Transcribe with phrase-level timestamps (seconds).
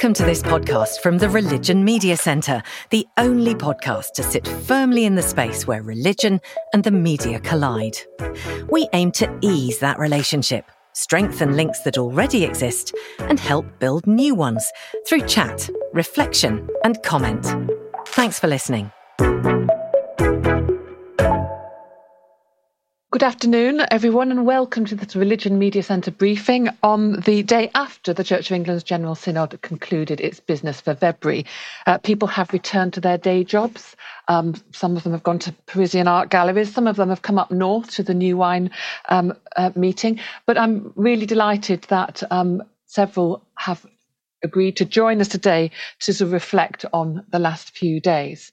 [0.00, 5.04] Welcome to this podcast from the Religion Media Centre, the only podcast to sit firmly
[5.04, 6.40] in the space where religion
[6.72, 7.98] and the media collide.
[8.70, 14.34] We aim to ease that relationship, strengthen links that already exist, and help build new
[14.34, 14.66] ones
[15.06, 17.54] through chat, reflection, and comment.
[18.06, 18.90] Thanks for listening.
[23.12, 28.14] Good afternoon, everyone, and welcome to this Religion Media Centre briefing on the day after
[28.14, 31.44] the Church of England's General Synod concluded its business for February.
[31.88, 33.96] Uh, people have returned to their day jobs.
[34.28, 36.72] Um, some of them have gone to Parisian art galleries.
[36.72, 38.70] Some of them have come up north to the New Wine
[39.08, 40.20] um, uh, meeting.
[40.46, 43.84] But I'm really delighted that um, several have
[44.44, 48.52] agreed to join us today to sort of reflect on the last few days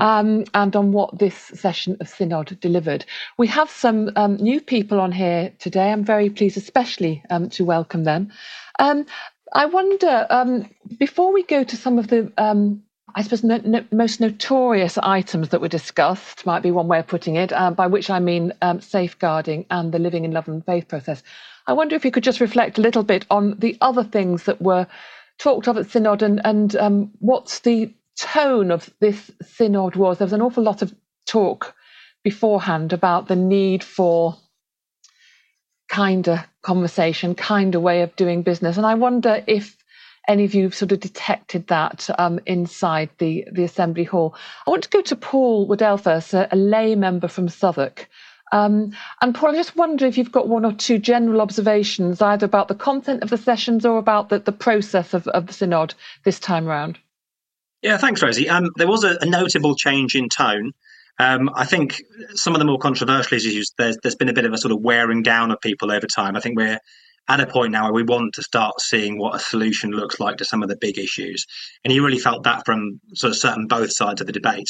[0.00, 3.04] um, and on what this session of Synod delivered.
[3.38, 5.92] We have some um, new people on here today.
[5.92, 8.30] I'm very pleased, especially um, to welcome them.
[8.78, 9.06] Um,
[9.52, 12.32] I wonder, um, before we go to some of the
[13.14, 17.06] I suppose no, no, most notorious items that were discussed might be one way of
[17.06, 20.64] putting it, uh, by which I mean um, safeguarding and the living in love and
[20.64, 21.22] faith process.
[21.66, 24.62] I wonder if you could just reflect a little bit on the other things that
[24.62, 24.86] were
[25.38, 30.26] talked of at Synod and, and um, what's the tone of this synod was there
[30.26, 30.94] was an awful lot of
[31.26, 31.74] talk
[32.22, 34.36] beforehand about the need for
[35.88, 38.76] kinder conversation, kinder way of doing business.
[38.76, 39.76] And I wonder if
[40.28, 44.34] any of you sort of detected that um, inside the, the Assembly Hall.
[44.66, 48.08] I want to go to Paul Waddell first, a, a lay member from Southwark.
[48.52, 52.44] Um, and Paul, I just wonder if you've got one or two general observations, either
[52.44, 55.94] about the content of the sessions or about the, the process of, of the synod
[56.24, 56.98] this time round.
[57.82, 58.48] Yeah, thanks, Rosie.
[58.48, 60.72] Um, there was a, a, notable change in tone.
[61.18, 62.02] Um, I think
[62.34, 64.80] some of the more controversial issues, there's, there's been a bit of a sort of
[64.80, 66.36] wearing down of people over time.
[66.36, 66.78] I think we're
[67.28, 70.38] at a point now where we want to start seeing what a solution looks like
[70.38, 71.46] to some of the big issues.
[71.84, 74.68] And you really felt that from sort of certain both sides of the debate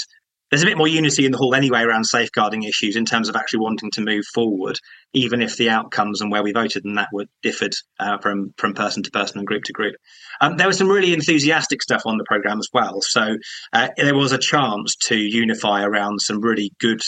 [0.51, 3.37] there's a bit more unity in the hall anyway around safeguarding issues in terms of
[3.37, 4.77] actually wanting to move forward,
[5.13, 8.75] even if the outcomes and where we voted and that were differed uh, from from
[8.75, 9.95] person to person and group to group.
[10.41, 13.37] Um, there was some really enthusiastic stuff on the program as well, so
[13.73, 17.01] uh, there was a chance to unify around some really good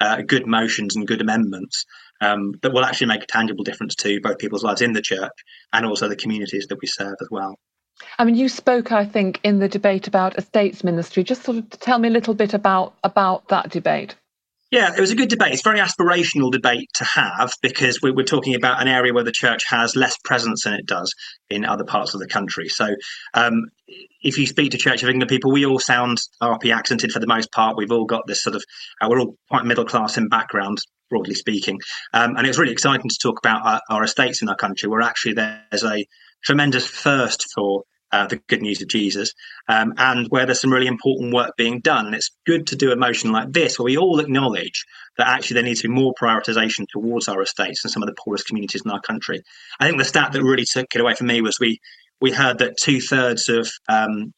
[0.00, 1.84] uh, good motions and good amendments
[2.20, 5.32] um, that will actually make a tangible difference to both people's lives in the church
[5.72, 7.56] and also the communities that we serve as well.
[8.18, 11.24] I mean, you spoke, I think, in the debate about estates ministry.
[11.24, 14.14] Just sort of tell me a little bit about about that debate.
[14.70, 15.52] Yeah, it was a good debate.
[15.52, 19.22] It's a very aspirational debate to have because we, are talking about an area where
[19.22, 21.14] the church has less presence than it does
[21.48, 22.68] in other parts of the country.
[22.68, 22.96] So,
[23.34, 27.20] um, if you speak to Church of England people, we all sound RP accented for
[27.20, 27.76] the most part.
[27.76, 28.64] We've all got this sort of,
[29.00, 30.78] uh, we're all quite middle class in background,
[31.10, 31.80] broadly speaking.
[32.12, 35.02] Um, and it's really exciting to talk about our, our estates in our country where
[35.02, 36.06] actually there's a
[36.44, 37.84] tremendous thirst for
[38.14, 39.32] uh, the good news of Jesus,
[39.68, 42.06] um, and where there's some really important work being done.
[42.06, 44.84] And it's good to do a motion like this where we all acknowledge
[45.18, 48.14] that actually there needs to be more prioritization towards our estates and some of the
[48.22, 49.42] poorest communities in our country.
[49.80, 51.80] I think the stat that really took it away from me was we
[52.20, 54.32] we heard that two thirds of um,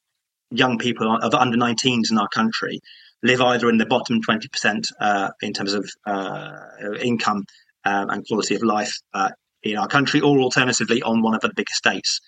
[0.51, 2.81] young people of under 19s in our country
[3.23, 6.53] live either in the bottom 20% uh, in terms of uh,
[7.01, 7.45] income
[7.85, 9.31] um, and quality of life uh,
[9.63, 12.21] in our country, or alternatively on one of the big estates.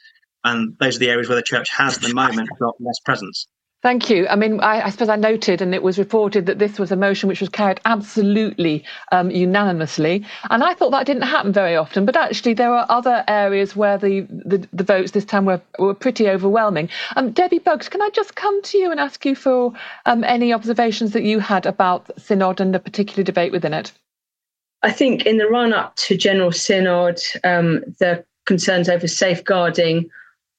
[0.45, 3.47] And those are the areas where the church has at the moment got less presence.
[3.81, 4.27] Thank you.
[4.27, 6.97] I mean, I, I, suppose I noted, and it was reported that this was a
[6.97, 12.05] motion which was carried absolutely um, unanimously, and I thought that didn't happen very often.
[12.05, 15.95] But actually, there are other areas where the, the, the votes this time were were
[15.95, 16.89] pretty overwhelming.
[17.15, 19.73] Um, Debbie Buggs, can I just come to you and ask you for
[20.07, 23.93] um, any observations that you had about Synod and the particular debate within it?
[24.83, 30.11] I think in the run up to General Synod, um, the concerns over safeguarding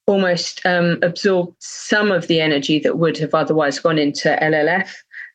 [0.09, 4.89] almost um, absorbed some of the energy that would have otherwise gone into LLF.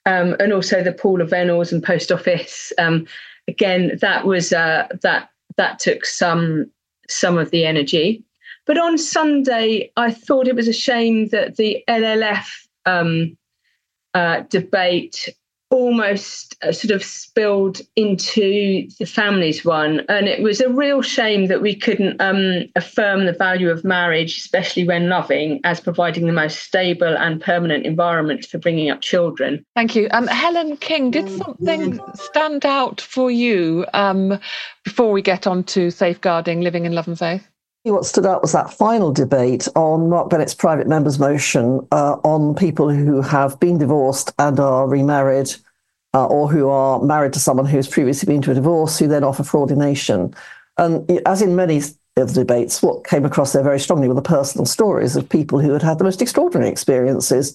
[0.05, 2.73] Um, and also the Pool of Venels and Post Office.
[2.77, 3.07] Um,
[3.49, 6.71] again, that was uh, that that took some
[7.09, 8.25] some of the energy.
[8.67, 12.47] But on Sunday, I thought it was a shame that the LLF
[12.85, 13.39] um,
[14.13, 15.29] uh, debate
[15.71, 20.03] almost uh, sort of spilled into the families one.
[20.09, 24.37] And it was a real shame that we couldn't um, affirm the value of marriage,
[24.37, 29.65] especially when loving, as providing the most stable and permanent environment for bringing up children.
[29.75, 30.09] Thank you.
[30.13, 34.39] Um, Helen King, did mm, something stand out for you um,
[34.85, 37.49] before we get on to safeguarding living in love and faith?
[37.87, 42.55] What stood out was that final debate on Mark Bennett's private member's motion uh, on
[42.55, 45.55] people who have been divorced and are remarried
[46.15, 49.23] uh, or who are married to someone who's previously been to a divorce, who then
[49.23, 50.35] offer for ordination.
[50.79, 54.23] And as in many of the debates, what came across there very strongly were the
[54.23, 57.55] personal stories of people who had had the most extraordinary experiences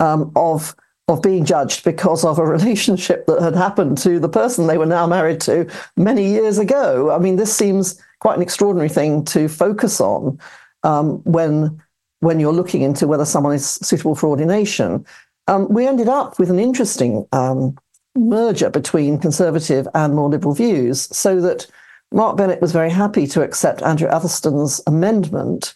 [0.00, 0.74] um, of
[1.06, 4.84] of being judged because of a relationship that had happened to the person they were
[4.84, 5.66] now married to
[5.96, 7.12] many years ago.
[7.12, 10.38] I mean, this seems quite an extraordinary thing to focus on
[10.82, 11.82] um, when
[12.20, 15.06] when you're looking into whether someone is suitable for ordination.
[15.46, 17.78] Um, we ended up with an interesting um,
[18.16, 21.66] merger between conservative and more liberal views, so that
[22.12, 25.74] Mark Bennett was very happy to accept Andrew Atherstone's amendment,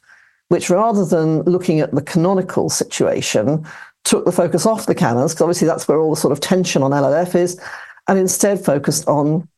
[0.49, 3.65] which rather than looking at the canonical situation,
[4.05, 6.83] took the focus off the canons, because obviously that's where all the sort of tension
[6.83, 7.61] on LLF is,
[8.09, 9.49] and instead focused on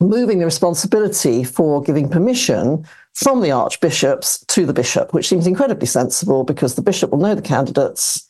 [0.00, 5.86] moving the responsibility for giving permission from the archbishops to the bishop, which seems incredibly
[5.86, 8.28] sensible because the bishop will know the candidates.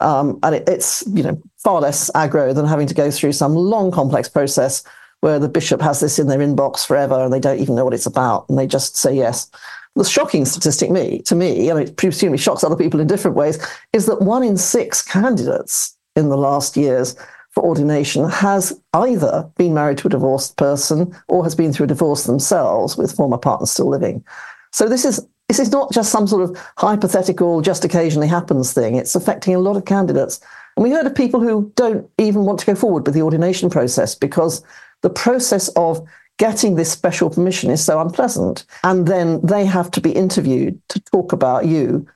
[0.00, 3.54] Um, and it, it's you know far less aggro than having to go through some
[3.54, 4.82] long, complex process
[5.20, 7.94] where the bishop has this in their inbox forever and they don't even know what
[7.94, 9.50] it's about and they just say yes.
[9.96, 13.64] The shocking statistic me to me, and it presumably shocks other people in different ways,
[13.92, 17.14] is that one in six candidates in the last years
[17.54, 21.88] for ordination has either been married to a divorced person or has been through a
[21.88, 24.24] divorce themselves with former partners still living.
[24.72, 28.96] So this is this is not just some sort of hypothetical, just occasionally happens thing.
[28.96, 30.40] It's affecting a lot of candidates.
[30.76, 33.68] And we heard of people who don't even want to go forward with the ordination
[33.68, 34.64] process because
[35.02, 36.04] the process of
[36.38, 38.64] getting this special permission is so unpleasant.
[38.82, 42.06] And then they have to be interviewed to talk about you.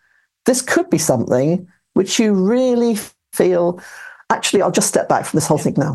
[0.47, 2.97] This could be something which you really
[3.33, 3.81] feel
[4.31, 5.95] actually, I'll just step back from this whole thing now.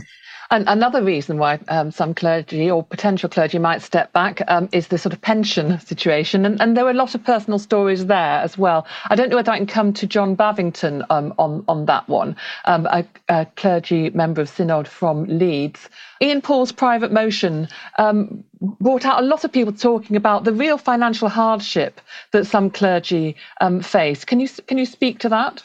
[0.52, 4.90] And another reason why um, some clergy or potential clergy might step back um, is
[4.90, 6.46] the sort of pension situation.
[6.46, 8.86] And, and, there were a lot of personal stories there as well.
[9.10, 12.36] I don't know whether I can come to John Bavington um, on, on that one,
[12.66, 15.90] um, a, a, clergy member of Synod from Leeds.
[16.22, 20.78] Ian Paul's private motion um, brought out a lot of people talking about the real
[20.78, 22.00] financial hardship
[22.32, 24.24] that some clergy um, face.
[24.24, 25.64] Can you, can you speak to that?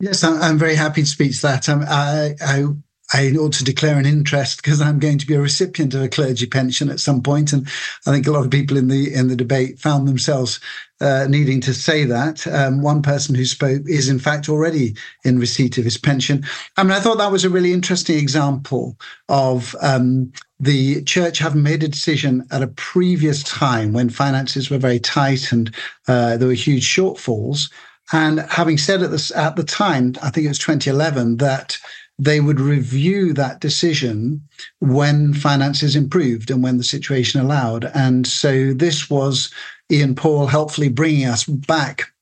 [0.00, 1.68] Yes, I'm, very happy to speak to that.
[1.68, 2.64] Um, I, I,
[3.12, 6.08] I ought to declare an interest because I'm going to be a recipient of a
[6.08, 7.68] clergy pension at some point, and
[8.06, 10.58] I think a lot of people in the in the debate found themselves
[11.02, 12.46] uh, needing to say that.
[12.46, 16.44] Um, one person who spoke is in fact already in receipt of his pension.
[16.78, 18.96] I mean, I thought that was a really interesting example
[19.28, 24.78] of um, the church having made a decision at a previous time when finances were
[24.78, 25.74] very tight and
[26.08, 27.70] uh, there were huge shortfalls
[28.12, 31.78] and having said at the, at the time, I think it was 2011, that
[32.18, 34.42] they would review that decision
[34.80, 37.90] when finances improved and when the situation allowed.
[37.94, 39.50] And so this was
[39.90, 42.12] Ian Paul helpfully bringing us back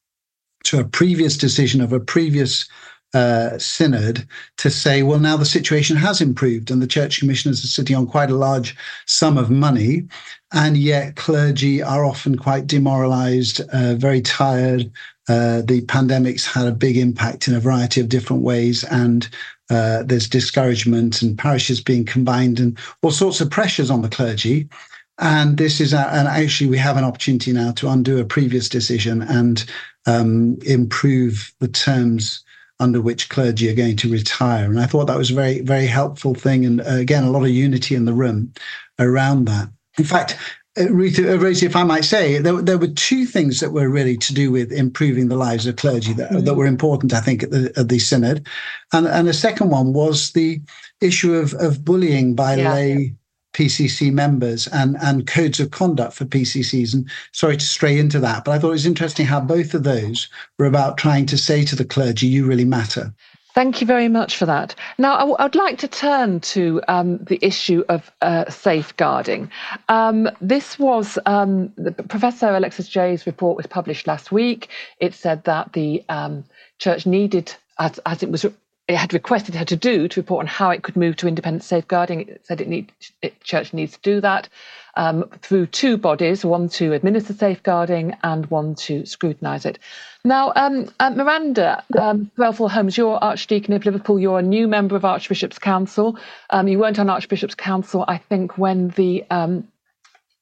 [0.64, 2.68] to a previous decision of a previous
[3.14, 4.26] uh, synod
[4.58, 8.06] to say, well, now the situation has improved and the church commissioners are sitting on
[8.06, 8.76] quite a large
[9.06, 10.06] sum of money.
[10.52, 14.90] And yet clergy are often quite demoralized, uh, very tired,
[15.28, 19.28] uh, the pandemic's had a big impact in a variety of different ways, and
[19.70, 24.68] uh, there's discouragement and parishes being combined and all sorts of pressures on the clergy.
[25.18, 28.68] And this is, a, and actually, we have an opportunity now to undo a previous
[28.68, 29.64] decision and
[30.06, 32.44] um, improve the terms
[32.80, 34.66] under which clergy are going to retire.
[34.66, 36.64] And I thought that was a very, very helpful thing.
[36.64, 38.52] And uh, again, a lot of unity in the room
[39.00, 39.68] around that.
[39.98, 40.38] In fact,
[40.90, 44.16] Rita, uh, Rosie, if I might say, there, there, were two things that were really
[44.18, 46.44] to do with improving the lives of clergy that, mm-hmm.
[46.44, 48.46] that were important, I think, at the, at the synod.
[48.92, 50.60] And, and the second one was the
[51.00, 52.72] issue of, of bullying by yeah.
[52.72, 53.14] lay
[53.54, 56.94] PCC members and, and codes of conduct for PCCs.
[56.94, 59.82] And sorry to stray into that, but I thought it was interesting how both of
[59.82, 63.12] those were about trying to say to the clergy, you really matter.
[63.58, 64.76] Thank you very much for that.
[64.98, 69.50] Now, I w- I'd like to turn to um, the issue of uh, safeguarding.
[69.88, 71.72] Um, this was um,
[72.08, 74.68] Professor Alexis Jay's report was published last week.
[75.00, 76.44] It said that the um,
[76.78, 78.46] church needed, as, as it was
[78.88, 81.62] it had requested her to do to report on how it could move to independent
[81.62, 82.22] safeguarding.
[82.22, 82.90] It said it need
[83.20, 84.48] it, church needs to do that
[84.96, 89.78] um, through two bodies, one to administer safeguarding and one to scrutinise it.
[90.24, 94.18] Now, um, uh, Miranda um, Holmes, you're Archdeacon of Liverpool.
[94.18, 96.18] You're a new member of Archbishop's Council.
[96.50, 99.68] Um, you weren't on Archbishop's Council, I think, when the um,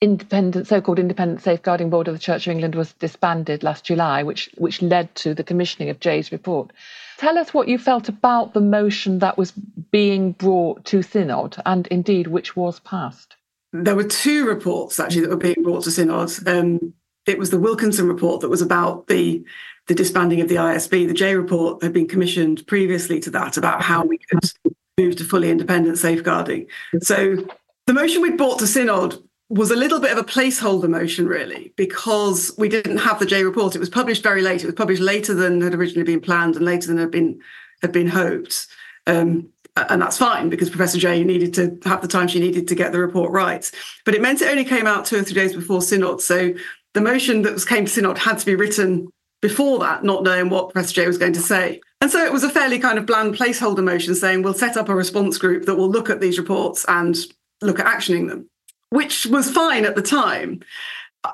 [0.01, 4.51] independent, so-called independent safeguarding board of the Church of England was disbanded last July, which
[4.59, 6.73] which led to the commissioning of Jay's report.
[7.19, 9.53] Tell us what you felt about the motion that was
[9.91, 13.37] being brought to Synod and indeed which was passed.
[13.73, 16.31] There were two reports actually that were being brought to Synod.
[16.47, 16.93] Um,
[17.25, 19.43] it was the Wilkinson report that was about the
[19.87, 21.07] the disbanding of the ISB.
[21.07, 24.51] The Jay report had been commissioned previously to that about how we could
[24.99, 26.67] move to fully independent safeguarding.
[27.01, 27.47] So
[27.87, 31.73] the motion we brought to Synod was a little bit of a placeholder motion, really,
[31.77, 33.77] because we didn't have the Jay report.
[33.77, 34.63] It was published very late.
[34.63, 37.41] It was published later than had originally been planned and later than had been
[37.83, 38.67] had been hoped.
[39.07, 42.75] Um, and that's fine because Professor Jay needed to have the time she needed to
[42.75, 43.71] get the report right.
[44.05, 46.23] But it meant it only came out two or three days before Synod.
[46.23, 46.55] So
[46.95, 49.09] the motion that was came to Synod had to be written
[49.43, 51.81] before that, not knowing what Professor Jay was going to say.
[52.01, 54.89] And so it was a fairly kind of bland placeholder motion saying we'll set up
[54.89, 57.17] a response group that will look at these reports and
[57.61, 58.49] look at actioning them,
[58.91, 60.61] which was fine at the time.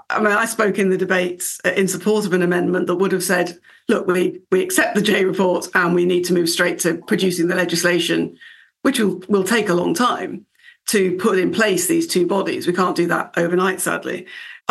[0.08, 3.12] I mean, I spoke in the debate uh, in support of an amendment that would
[3.12, 6.78] have said, look, we, we accept the Jay report and we need to move straight
[6.80, 8.38] to producing the legislation,
[8.82, 10.46] which will, will take a long time
[10.88, 12.66] to put in place these two bodies.
[12.66, 14.26] We can't do that overnight, sadly.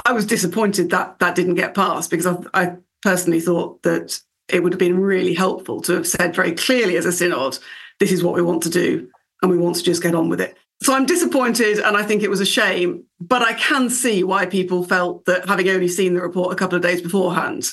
[0.05, 4.19] I was disappointed that that didn't get passed because I, I personally thought that
[4.49, 7.59] it would have been really helpful to have said very clearly as a synod,
[7.99, 9.09] this is what we want to do
[9.41, 10.57] and we want to just get on with it.
[10.81, 14.45] So I'm disappointed and I think it was a shame, but I can see why
[14.47, 17.71] people felt that having only seen the report a couple of days beforehand,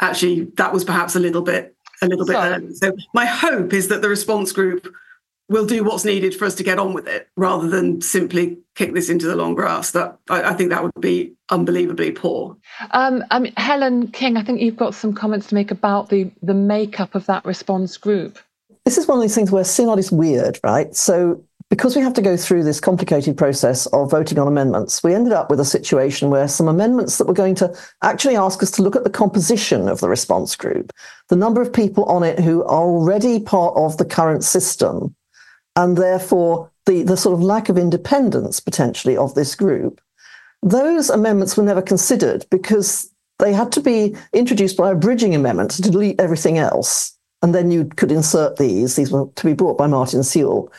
[0.00, 2.74] actually that was perhaps a little bit a little bit early.
[2.74, 4.92] So my hope is that the response group
[5.48, 8.94] will do what's needed for us to get on with it rather than simply kick
[8.94, 9.92] this into the long grass.
[9.92, 12.56] That I, I think that would be unbelievably poor.
[12.90, 16.30] Um, I mean, Helen King, I think you've got some comments to make about the
[16.42, 18.38] the makeup of that response group.
[18.84, 20.94] This is one of these things where synod is weird, right?
[20.94, 25.14] So because we have to go through this complicated process of voting on amendments, we
[25.14, 28.70] ended up with a situation where some amendments that were going to actually ask us
[28.72, 30.92] to look at the composition of the response group,
[31.28, 35.14] the number of people on it who are already part of the current system,
[35.74, 40.00] and therefore the, the sort of lack of independence potentially of this group.
[40.62, 45.72] Those amendments were never considered because they had to be introduced by a bridging amendment
[45.72, 47.12] to delete everything else.
[47.42, 48.96] And then you could insert these.
[48.96, 50.72] These were to be brought by Martin Sewell.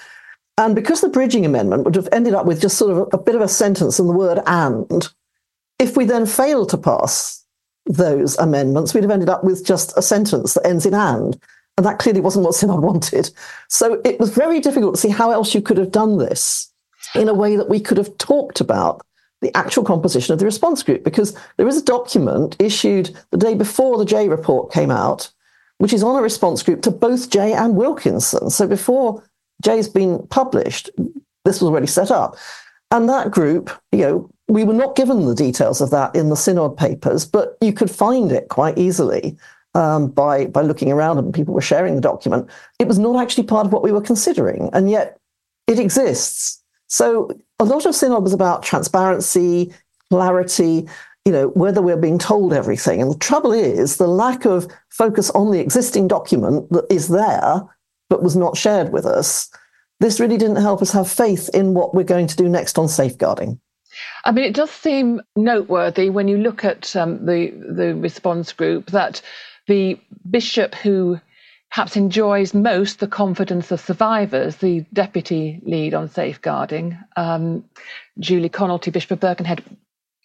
[0.57, 3.35] And because the bridging amendment would have ended up with just sort of a, bit
[3.35, 5.07] of a sentence and the word and,
[5.79, 7.45] if we then failed to pass
[7.85, 11.39] those amendments, we'd have ended up with just a sentence that ends in and.
[11.77, 13.29] And that clearly wasn't what Synod wanted.
[13.69, 16.71] So it was very difficult to see how else you could have done this
[17.13, 19.05] in a way that we could have talked about
[19.41, 23.53] the actual composition of the response group, because there is a document issued the day
[23.53, 25.29] before the Jay report came out,
[25.77, 28.49] which is on a response group to both Jay and Wilkinson.
[28.49, 29.23] So before
[29.63, 30.89] Jay's been published,
[31.45, 32.35] this was already set up.
[32.91, 36.35] And that group, you know, we were not given the details of that in the
[36.35, 39.37] Synod papers, but you could find it quite easily
[39.73, 42.49] um, by by looking around and people were sharing the document.
[42.79, 45.17] It was not actually part of what we were considering, and yet
[45.67, 46.63] it exists.
[46.87, 49.73] So a lot of Synod was about transparency,
[50.09, 50.87] clarity,
[51.25, 53.01] you know, whether we're being told everything.
[53.01, 57.63] And the trouble is the lack of focus on the existing document that is there
[58.09, 59.49] but was not shared with us,
[59.99, 62.87] this really didn't help us have faith in what we're going to do next on
[62.87, 63.59] safeguarding.
[64.25, 68.91] I mean, it does seem noteworthy when you look at um, the the response group
[68.91, 69.21] that
[69.67, 69.99] the
[70.29, 71.19] bishop who
[71.69, 77.65] perhaps enjoys most the confidence of survivors, the deputy lead on safeguarding, um,
[78.19, 79.63] Julie Conalty, Bishop of Birkenhead,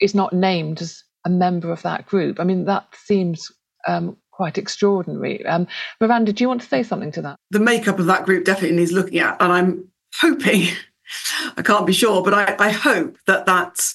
[0.01, 2.39] is not named as a member of that group.
[2.39, 3.51] I mean, that seems
[3.87, 5.47] um, quite extraordinary.
[5.47, 5.69] Um,
[6.01, 7.37] Miranda, do you want to say something to that?
[7.53, 10.67] The makeup of that group definitely needs looking at, and I'm hoping,
[11.57, 13.95] I can't be sure, but I, I hope that that's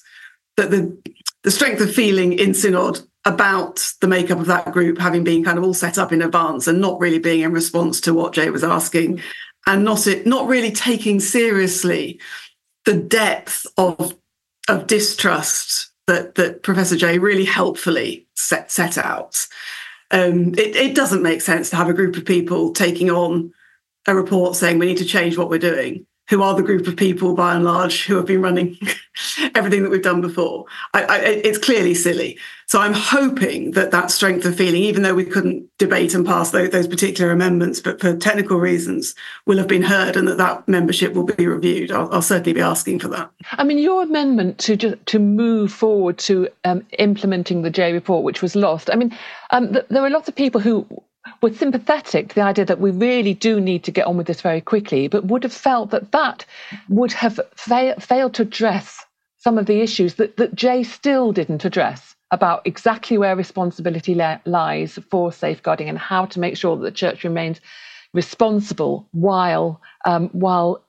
[0.55, 0.97] that the
[1.43, 5.57] the strength of feeling in synod about the makeup of that group having been kind
[5.57, 8.49] of all set up in advance and not really being in response to what Jay
[8.49, 9.21] was asking,
[9.65, 12.21] and not it not really taking seriously
[12.85, 14.15] the depth of
[14.69, 19.45] of distrust that that Professor Jay really helpfully set set out
[20.11, 23.51] um, it, it doesn't make sense to have a group of people taking on
[24.07, 26.95] a report saying we need to change what we're doing who are the group of
[26.95, 28.77] people by and large who have been running
[29.55, 30.65] everything that we've done before.
[30.93, 32.37] I, I, it's clearly silly.
[32.67, 36.51] So I'm hoping that that strength of feeling, even though we couldn't debate and pass
[36.51, 39.15] those, those, particular amendments, but for technical reasons,
[39.45, 41.91] will have been heard and that that membership will be reviewed.
[41.91, 43.31] I'll, I'll certainly be asking for that.
[43.51, 48.25] I mean, your amendment to just, to move forward to um, implementing the Jay report,
[48.25, 48.89] which was lost.
[48.91, 49.17] I mean,
[49.51, 50.85] um, th- there were lots of people who
[51.41, 54.41] were sympathetic to the idea that we really do need to get on with this
[54.41, 56.45] very quickly, but would have felt that that
[56.89, 59.05] would have fa- failed to address
[59.37, 64.39] some of the issues that, that Jay still didn't address about exactly where responsibility la-
[64.45, 67.61] lies for safeguarding and how to make sure that the church remains
[68.13, 70.83] responsible while um, while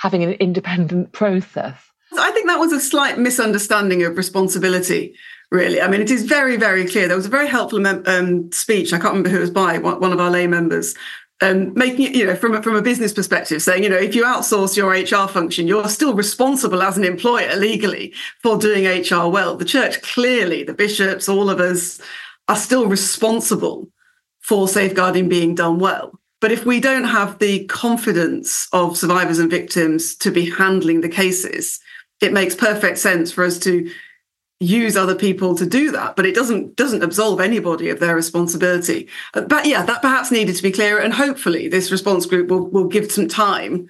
[0.00, 1.76] having an independent process.
[2.18, 5.14] I think that was a slight misunderstanding of responsibility
[5.52, 5.80] really.
[5.80, 7.06] I mean, it is very, very clear.
[7.06, 10.12] There was a very helpful um, speech, I can't remember who it was by, one
[10.12, 10.94] of our lay members,
[11.42, 14.14] um, making it, you know, from a, from a business perspective, saying, you know, if
[14.14, 19.28] you outsource your HR function, you're still responsible as an employer legally for doing HR
[19.28, 19.56] well.
[19.56, 22.00] The church clearly, the bishops, all of us,
[22.48, 23.88] are still responsible
[24.40, 26.18] for safeguarding being done well.
[26.40, 31.08] But if we don't have the confidence of survivors and victims to be handling the
[31.08, 31.78] cases,
[32.20, 33.90] it makes perfect sense for us to
[34.62, 39.08] use other people to do that but it doesn't doesn't absolve anybody of their responsibility.
[39.34, 42.66] Uh, but yeah that perhaps needed to be clearer and hopefully this response group will,
[42.68, 43.88] will give some time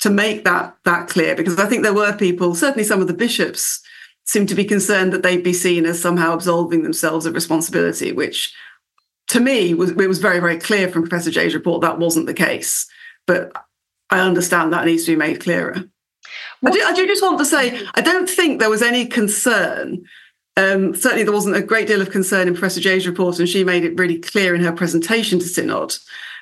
[0.00, 3.14] to make that that clear because i think there were people certainly some of the
[3.14, 3.80] bishops
[4.24, 8.54] seemed to be concerned that they'd be seen as somehow absolving themselves of responsibility which
[9.28, 12.34] to me was it was very very clear from professor jay's report that wasn't the
[12.34, 12.86] case.
[13.26, 13.52] But
[14.10, 15.84] i understand that needs to be made clearer
[16.64, 20.04] I do, I do, just want to say, I don't think there was any concern.
[20.56, 23.64] Um, certainly, there wasn't a great deal of concern in Professor Jay's report, and she
[23.64, 25.96] made it really clear in her presentation to Synod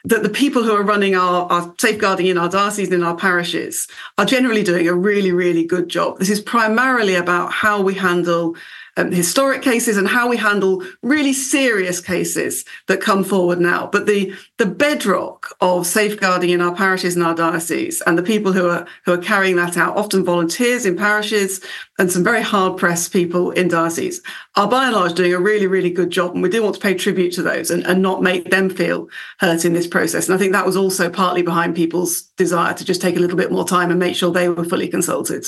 [0.05, 3.17] that the people who are running our, our safeguarding in our dioceses and in our
[3.17, 6.19] parishes are generally doing a really, really good job.
[6.19, 8.57] This is primarily about how we handle
[8.99, 13.89] um, historic cases and how we handle really serious cases that come forward now.
[13.91, 18.53] But the the bedrock of safeguarding in our parishes and our dioceses, and the people
[18.53, 21.61] who are who are carrying that out, often volunteers in parishes
[22.01, 24.21] and some very hard pressed people in dioceses,
[24.57, 26.35] are by and large doing a really really good job.
[26.35, 29.09] And we do want to pay tribute to those and, and not make them feel
[29.39, 30.27] hurt in this process.
[30.27, 33.37] And I think that was also partly behind people's desire to just take a little
[33.37, 35.47] bit more time and make sure they were fully consulted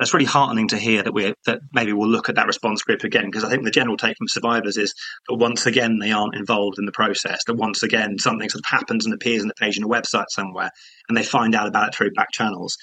[0.00, 3.04] that's really heartening to hear that we that maybe we'll look at that response group
[3.04, 4.94] again because I think the general take from survivors is
[5.28, 7.44] that once again they aren't involved in the process.
[7.46, 10.24] That once again something sort of happens and appears on the page in a website
[10.30, 10.70] somewhere,
[11.08, 12.74] and they find out about it through back channels.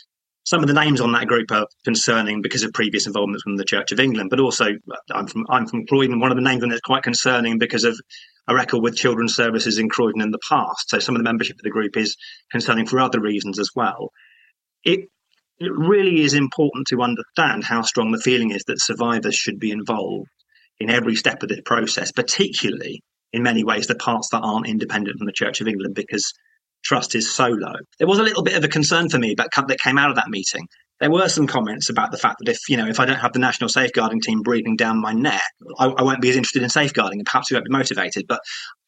[0.43, 3.65] Some of the names on that group are concerning because of previous involvements from the
[3.65, 6.19] Church of England, but also uh, I'm from I'm from Croydon.
[6.19, 7.99] One of the names on it is quite concerning because of
[8.47, 10.89] a record with children's services in Croydon in the past.
[10.89, 12.15] So some of the membership of the group is
[12.51, 14.11] concerning for other reasons as well.
[14.83, 15.09] It
[15.59, 19.71] it really is important to understand how strong the feeling is that survivors should be
[19.71, 20.29] involved
[20.79, 23.01] in every step of this process, particularly
[23.33, 26.31] in many ways the parts that aren't independent from the Church of England, because
[26.83, 27.73] trust is so low.
[27.97, 30.15] There was a little bit of a concern for me about that came out of
[30.15, 30.67] that meeting
[30.99, 33.33] there were some comments about the fact that if you know if I don't have
[33.33, 35.43] the national safeguarding team breathing down my neck,
[35.77, 38.25] I, I, won't be as interested in safeguarding, and perhaps we won't be motivated.
[38.27, 38.39] But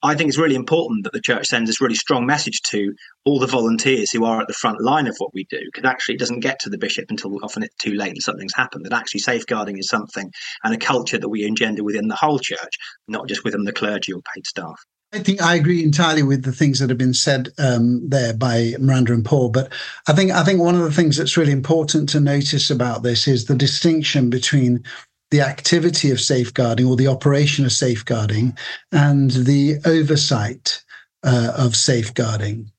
[0.02, 2.94] I think it's really important that the church sends this really strong message to
[3.26, 6.16] all the volunteers who are at the front line of what we do, because actually
[6.16, 8.86] it doesn't get to the bishop until often it's too late and something's happened.
[8.86, 10.32] That actually safeguarding is something
[10.64, 12.76] and a culture that we engender within the whole church,
[13.08, 14.80] not just within the clergy or paid staff.
[15.12, 18.76] I think I agree entirely with the things that have been said um, there by
[18.80, 19.50] Miranda and Paul.
[19.50, 19.74] But
[20.08, 23.28] I think I think one of the things that's really important to notice about this
[23.28, 24.84] is the distinction between
[25.32, 28.56] the activity of safeguarding or the operation of safeguarding
[28.92, 30.84] and the oversight
[31.24, 32.72] uh, of safeguarding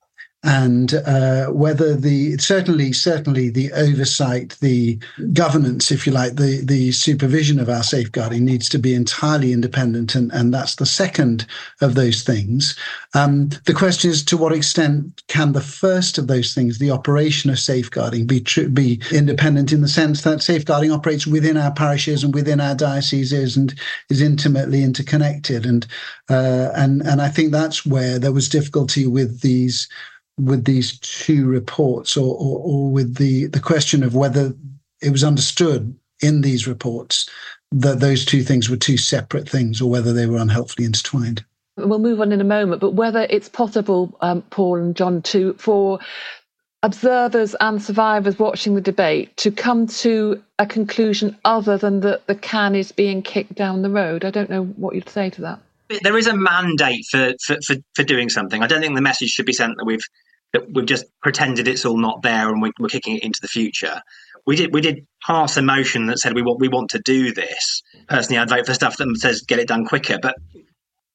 [0.43, 4.99] and uh, whether the certainly certainly the oversight, the
[5.35, 10.15] governance, if you like, the the supervision of our safeguarding needs to be entirely independent,
[10.15, 11.47] and and that's the second
[11.83, 12.75] of those things.
[13.13, 17.51] Um, the question is to what extent can the first of those things, the operation
[17.51, 22.25] of safeguarding, be tr- be independent in the sense that safeguarding operates within our parishes
[22.25, 25.87] and within our dioceses and is intimately interconnected, and
[26.31, 29.87] uh, and and I think that's where there was difficulty with these
[30.39, 34.55] with these two reports or, or, or with the, the question of whether
[35.03, 37.29] it was understood in these reports
[37.73, 41.45] that those two things were two separate things or whether they were unhelpfully intertwined.
[41.77, 45.55] We'll move on in a moment, but whether it's possible, um, Paul and John, to
[45.55, 46.01] for
[46.83, 52.35] observers and survivors watching the debate to come to a conclusion other than that the
[52.35, 54.25] can is being kicked down the road.
[54.25, 55.61] I don't know what you'd say to that.
[56.03, 58.63] There is a mandate for, for, for, for doing something.
[58.63, 60.05] I don't think the message should be sent that we've
[60.53, 63.49] that we've just pretended it's all not there and we, are kicking it into the
[63.49, 64.03] future.
[64.47, 67.33] We did we did pass a motion that said we want we want to do
[67.33, 67.83] this.
[68.09, 70.35] Personally, I'd vote for stuff that says get it done quicker, but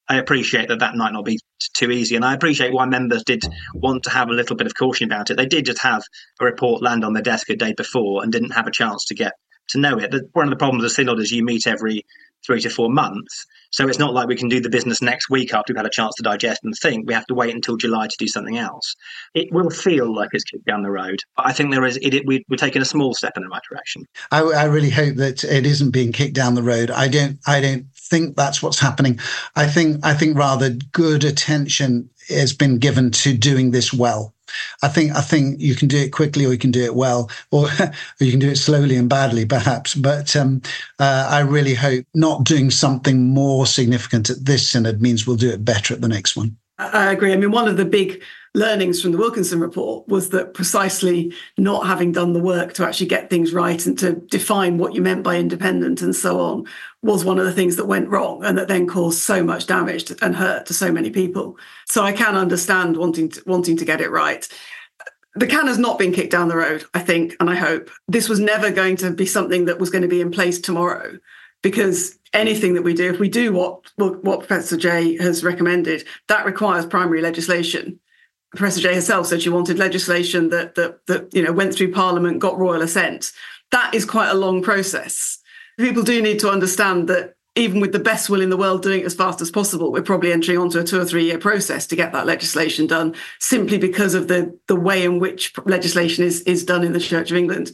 [0.08, 1.40] I appreciate that that might not be
[1.74, 4.76] too easy, and I appreciate why members did want to have a little bit of
[4.76, 5.38] caution about it.
[5.38, 6.04] They did just have
[6.40, 9.16] a report land on their desk a day before and didn't have a chance to
[9.16, 9.34] get
[9.70, 10.14] to know it.
[10.34, 12.06] One of the problems of synod is you meet every
[12.46, 13.46] three to four months.
[13.72, 15.90] So it's not like we can do the business next week after we've had a
[15.90, 17.08] chance to digest and think.
[17.08, 18.96] We have to wait until July to do something else.
[19.34, 21.98] It will feel like it's kicked down the road, but I think there is.
[21.98, 24.06] It, it, we, are taking a small step in the right direction.
[24.32, 26.92] I, I really hope that it isn't being kicked down the road.
[26.92, 27.40] I don't.
[27.46, 29.20] I don't think that's what's happening.
[29.56, 30.06] I think.
[30.06, 34.34] I think rather good attention has been given to doing this well.
[34.84, 37.30] I think I think you can do it quickly, or you can do it well,
[37.52, 39.96] or, or you can do it slowly and badly, perhaps.
[39.96, 40.62] But um,
[41.00, 45.50] uh, I really hope not doing something more significant at this synod means we'll do
[45.50, 46.58] it better at the next one.
[46.78, 47.32] I agree.
[47.32, 48.22] I mean, one of the big
[48.54, 53.08] learnings from the Wilkinson report was that precisely not having done the work to actually
[53.08, 56.66] get things right and to define what you meant by independent and so on
[57.06, 60.12] was one of the things that went wrong and that then caused so much damage
[60.24, 61.56] and hurt to so many people.
[61.88, 64.48] So I can understand wanting to, wanting to get it right.
[65.36, 67.92] The can has not been kicked down the road, I think, and I hope.
[68.08, 71.20] This was never going to be something that was going to be in place tomorrow
[71.62, 76.46] because anything that we do, if we do what, what Professor Jay has recommended, that
[76.46, 78.00] requires primary legislation.
[78.56, 82.40] Professor Jay herself said she wanted legislation that that that you know went through Parliament,
[82.40, 83.32] got royal assent.
[83.72, 85.40] That is quite a long process.
[85.78, 89.02] People do need to understand that even with the best will in the world doing
[89.02, 91.88] it as fast as possible, we're probably entering onto a two or three year process
[91.88, 96.42] to get that legislation done, simply because of the the way in which legislation is
[96.42, 97.72] is done in the Church of England.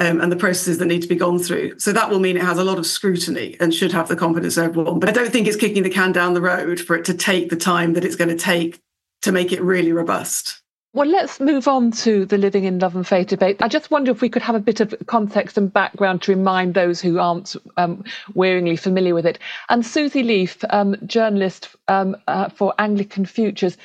[0.00, 1.80] Um, and the processes that need to be gone through.
[1.80, 4.56] So that will mean it has a lot of scrutiny and should have the confidence
[4.56, 5.00] of everyone.
[5.00, 7.50] But I don't think it's kicking the can down the road for it to take
[7.50, 8.80] the time that it's going to take
[9.22, 10.62] to make it really robust.
[10.98, 13.62] Well, let's move on to the living in love and faith debate.
[13.62, 16.74] I just wonder if we could have a bit of context and background to remind
[16.74, 18.02] those who aren't um,
[18.34, 19.38] wearingly familiar with it.
[19.68, 23.76] And Susie Leafe, um, journalist um, uh, for Anglican Futures,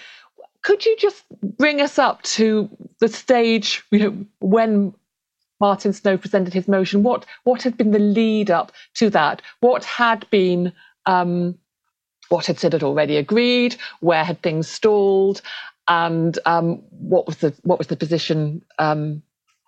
[0.64, 4.96] could you just bring us up to the stage, you know, when
[5.60, 7.04] Martyn Snow presented his motion?
[7.04, 9.44] What what had been the lead up to that?
[9.60, 10.74] What had been
[11.06, 11.60] um,
[12.30, 15.44] what had Synod already agreed, where had things stalled,
[15.88, 19.22] and um, what was the what was the position um,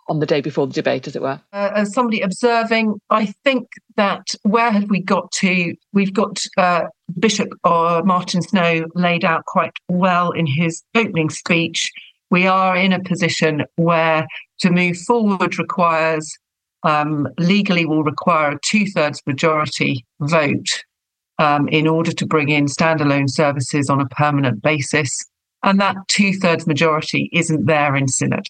[0.08, 1.42] on the day before the debate, as it were.
[1.52, 5.76] Uh, as somebody observing, I think that where had we got to?
[5.94, 6.84] We've got uh,
[7.20, 11.92] Bishop uh, Martyn Snow laid out quite well in his opening speech.
[12.30, 14.28] We are in a position where
[14.60, 16.32] to move forward requires
[16.84, 20.84] um, legally will require a two thirds majority vote
[21.40, 25.26] um, in order to bring in standalone services on a permanent basis.
[25.66, 28.46] And that two thirds majority isn't there in Synod.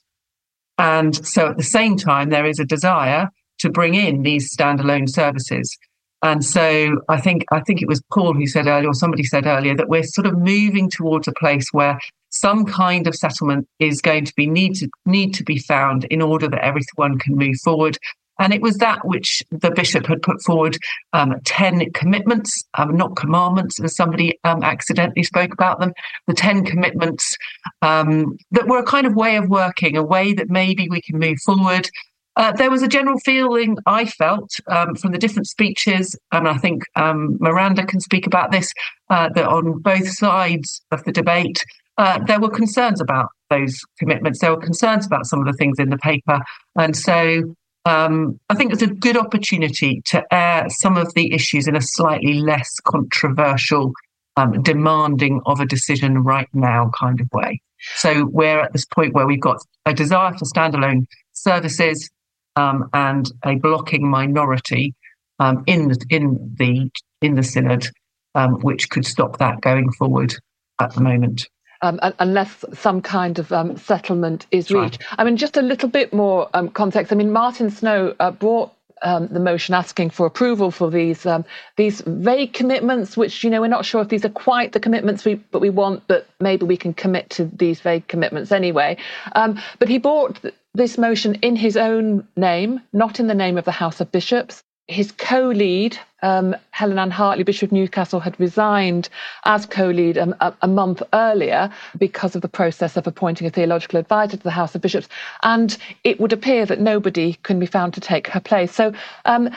[0.77, 5.09] And so at the same time, there is a desire to bring in these standalone
[5.09, 5.75] services.
[6.21, 9.45] And so I think I think it was Paul who said earlier, or somebody said
[9.45, 11.97] earlier, that we're sort of moving towards a place where
[12.31, 16.21] some kind of settlement is going to be need to need to be found in
[16.21, 17.97] order that everyone can move forward.
[18.39, 20.77] And it was that which the bishop had put forward
[21.13, 25.93] um, 10 commitments, um, not commandments, as somebody um, accidentally spoke about them,
[26.27, 27.37] the 10 commitments
[27.81, 31.19] um, that were a kind of way of working, a way that maybe we can
[31.19, 31.89] move forward.
[32.37, 36.57] Uh, there was a general feeling I felt um, from the different speeches, and I
[36.57, 38.73] think um, Miranda can speak about this,
[39.09, 41.63] uh, that on both sides of the debate,
[41.97, 44.39] uh, there were concerns about those commitments.
[44.39, 46.41] There were concerns about some of the things in the paper.
[46.75, 51.67] And so um, I think it's a good opportunity to air some of the issues
[51.67, 53.93] in a slightly less controversial,
[54.37, 57.61] um, demanding of a decision right now kind of way.
[57.95, 62.09] So we're at this point where we've got a desire for standalone services
[62.55, 64.95] um, and a blocking minority
[65.39, 66.89] um, in the in the
[67.21, 67.87] in the synod,
[68.33, 70.33] um, which could stop that going forward
[70.79, 71.47] at the moment
[71.85, 75.03] um, unless some kind of um, settlement is reached.
[75.03, 75.19] Right.
[75.19, 77.11] I mean, just a little bit more um, context.
[77.13, 78.71] I mean, Martyn Snow uh, brought
[79.01, 81.45] um, the motion asking for approval for these um,
[81.75, 85.25] these vague commitments, which you know we're not sure if these are quite the commitments
[85.25, 88.97] we but we want, but maybe we can commit to these vague commitments anyway.
[89.33, 90.39] Um, but he brought
[90.73, 94.63] this motion in his own name, not in the name of the House of Bishops
[94.87, 99.09] his co-lead, um, Helen Ann Hartley, Bishop of Newcastle, had resigned
[99.43, 103.99] as co-lead um, a, a, month earlier because of the process of appointing a theological
[103.99, 105.07] advisor to the House of Bishops,
[105.41, 108.73] and it would appear that nobody can be found to take her place.
[108.73, 108.93] So
[109.25, 109.49] um,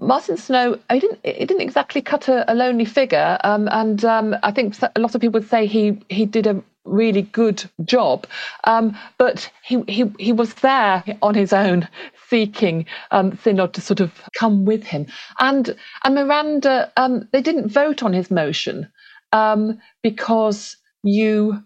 [0.00, 4.36] Martyn Snow, he didn't, he didn't exactly cut a, a lonely figure, um, and um,
[4.42, 8.26] I think a lot of people would say he he did a really good job.
[8.64, 11.88] Um, but he, he he was there on his own
[12.28, 15.06] seeking um, Synod to sort of come with him.
[15.40, 18.88] And and Miranda, um, they didn't vote on his motion
[19.32, 21.62] um, because you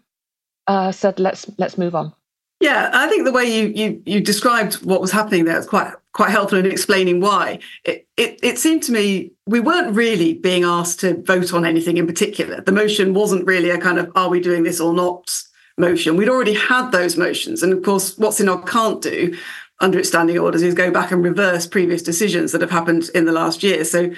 [0.66, 2.12] uh, said let's let's move on.
[2.60, 5.92] Yeah, I think the way you you you described what was happening there is quite
[6.12, 7.60] quite helpful in explaining why.
[7.84, 11.98] It, it it seemed to me we weren't really being asked to vote on anything
[11.98, 12.60] in particular.
[12.60, 15.40] The motion wasn't really a kind of are we doing this or not
[15.76, 16.16] motion.
[16.16, 19.36] We'd already had those motions, and of course, what Synod can't do
[19.80, 23.24] under its standing orders is go back and reverse previous decisions that have happened in
[23.24, 23.84] the last year.
[23.84, 24.10] So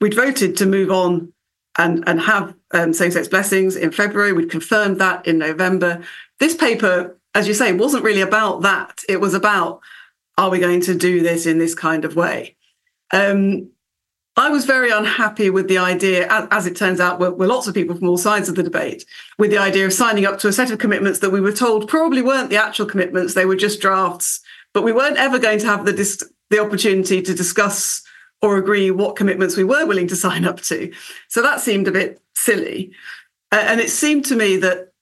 [0.00, 1.32] we'd voted to move on
[1.78, 4.32] and, and have um, same sex blessings in February.
[4.32, 6.02] We'd confirmed that in November.
[6.40, 9.00] This paper, as you say, it wasn't really about that.
[9.08, 9.80] It was about
[10.36, 12.56] are we going to do this in this kind of way?
[13.12, 13.70] Um,
[14.36, 17.68] I was very unhappy with the idea, as, as it turns out, were, were, lots
[17.68, 19.04] of people from all sides of the debate,
[19.38, 21.88] with the idea of signing up to a set of commitments that we were told
[21.88, 24.40] probably weren't the actual commitments, they were just drafts.
[24.72, 28.02] But we weren't ever going to have the, dis- the opportunity to discuss
[28.42, 30.92] or agree what commitments we were willing to sign up to.
[31.28, 32.90] So that seemed a bit silly.
[33.52, 34.92] Uh, and it seemed to me that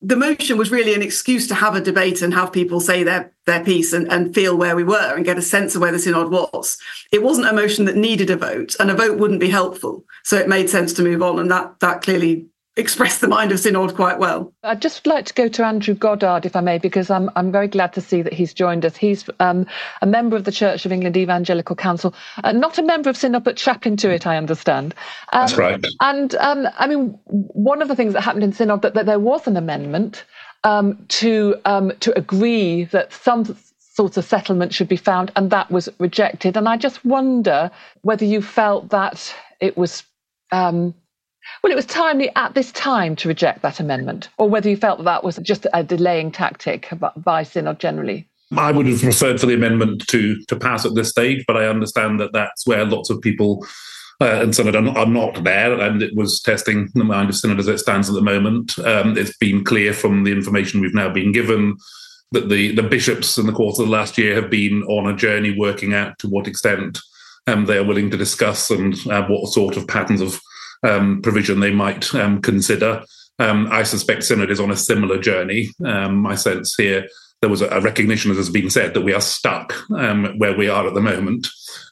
[0.00, 3.32] the motion was really an excuse to have a debate and have people say their
[3.46, 5.98] their piece and, and feel where we were and get a sense of where the
[5.98, 6.78] synod was.
[7.10, 10.04] It wasn't a motion that needed a vote, and a vote wouldn't be helpful.
[10.22, 12.46] So it made sense to move on, and that that clearly
[12.78, 14.52] expressed the mind of Synod quite well.
[14.62, 17.68] I'd just like to go to Andrew Goddard, if I may, because I'm I'm very
[17.68, 18.96] glad to see that he's joined us.
[18.96, 19.66] He's um,
[20.00, 22.14] a member of the Church of England Evangelical Council,
[22.44, 24.94] uh, not a member of Synod, but chaplain to it, I understand.
[25.32, 25.86] Um, That's right.
[26.00, 29.18] And um, I mean, one of the things that happened in Synod that, that there
[29.20, 30.24] was an amendment
[30.64, 33.56] um, to um, to agree that some
[33.98, 36.56] sorts of settlement should be found, and that was rejected.
[36.56, 37.70] And I just wonder
[38.02, 40.04] whether you felt that it was
[40.52, 40.94] um,
[41.62, 44.98] well, it was timely at this time to reject that amendment, or whether you felt
[44.98, 48.26] that, that was just a delaying tactic by Synod generally.
[48.56, 51.66] I would have preferred for the amendment to to pass at this stage, but I
[51.66, 53.66] understand that that's where lots of people
[54.20, 57.60] uh, and Synod are, are, not there, and it was testing the mind of Synod
[57.60, 58.78] as it stands at the moment.
[58.80, 61.76] Um, it's been clear from the information we've now been given
[62.32, 65.16] that the, the bishops in the course of the last year have been on a
[65.16, 66.98] journey working out to what extent
[67.46, 70.40] um, they are willing to discuss and uh, what sort of patterns of
[70.82, 73.04] um, provision they might um, consider.
[73.38, 75.70] Um, I suspect Synod is on a similar journey.
[75.84, 77.06] Um, my sense here,
[77.40, 80.68] there was a recognition, as has been said, that we are stuck um, where we
[80.68, 81.46] are at the moment.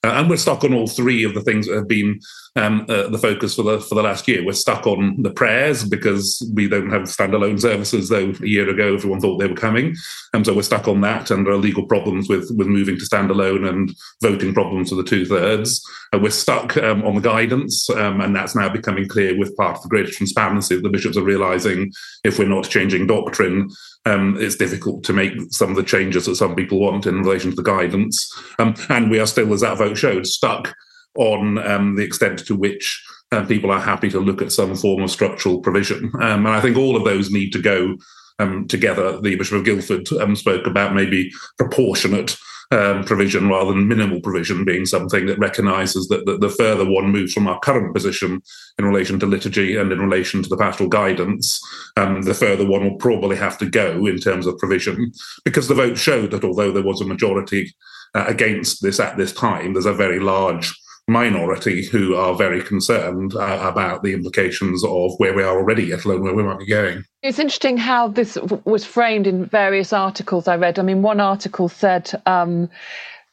[0.04, 2.20] Uh, and we're stuck on all three of the things that have been
[2.56, 4.44] um, uh, the focus for the for the last year.
[4.44, 8.94] We're stuck on the prayers because we don't have standalone services, though a year ago
[8.94, 9.86] everyone thought they were coming.
[10.32, 12.98] And um, so we're stuck on that, and there are legal problems with with moving
[12.98, 15.84] to standalone and voting problems for the two thirds.
[16.12, 19.76] Uh, we're stuck um, on the guidance, um, and that's now becoming clear with part
[19.76, 21.92] of the greater transparency that the bishops are realizing
[22.24, 23.68] if we're not changing doctrine,
[24.06, 27.50] um, it's difficult to make some of the changes that some people want in relation
[27.50, 28.32] to the guidance.
[28.58, 30.74] Um, and we are still, as that vote showed, stuck
[31.16, 33.02] on um, the extent to which
[33.32, 36.12] uh, people are happy to look at some form of structural provision.
[36.20, 37.96] Um, and I think all of those need to go
[38.38, 39.20] um, together.
[39.20, 42.36] The Bishop of Guildford um, spoke about maybe proportionate
[42.72, 47.10] um, provision rather than minimal provision being something that recognises that, that, the further one
[47.10, 48.42] moves from our current position
[48.78, 51.60] in relation to liturgy and in relation to the pastoral guidance,
[51.94, 55.12] the further one will probably have to go in terms of provision,
[55.44, 57.72] because the vote showed that although there was a majority
[58.14, 60.74] uh, against this at this time, there's a very large
[61.08, 66.04] minority who are very concerned uh, about the implications of where we are already, let
[66.04, 67.04] alone where we might be going.
[67.22, 70.78] It's interesting how this was framed in various articles I read.
[70.78, 72.68] I mean, one article said um,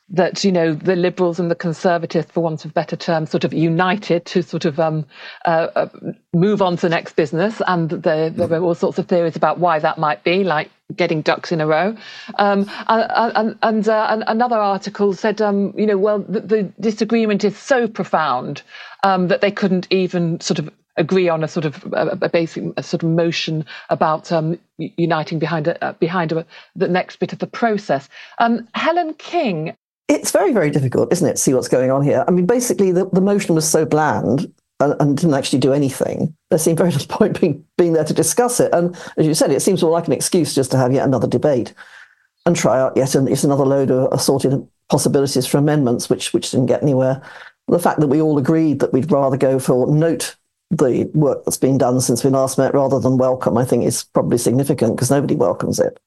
[0.09, 3.53] that you know the liberals and the conservatives, for want of better terms, sort of
[3.53, 5.05] united to sort of um,
[5.45, 5.89] uh, uh,
[6.33, 9.57] move on to the next business, and there, there were all sorts of theories about
[9.57, 11.95] why that might be, like getting ducks in a row.
[12.37, 17.43] Um, and, and, uh, and, another article said, um, you know, well, the, the, disagreement
[17.43, 18.61] is so profound
[19.03, 22.63] um, that they couldn't even sort of agree on a sort of a, a basic
[22.77, 27.33] a sort of motion about um, uniting behind a, uh, behind a, the next bit
[27.33, 28.09] of the process.
[28.37, 29.75] Um, Helen King.
[30.09, 32.25] It's very, very difficult, isn't it, to see what's going on here?
[32.27, 36.35] I mean, basically, the, the motion was so bland and, and, didn't actually do anything.
[36.49, 38.73] There seemed very little point being, being there to discuss it.
[38.73, 41.27] And as you said, it seems more like an excuse just to have yet another
[41.27, 41.73] debate
[42.45, 46.51] and try out yet an, yet another load of assorted possibilities for amendments, which which
[46.51, 47.21] didn't get anywhere.
[47.67, 50.35] The fact that we all agreed that we'd rather go for note
[50.77, 54.03] the work that's been done since we last met rather than welcome, I think is
[54.03, 55.99] probably significant because nobody welcomes it.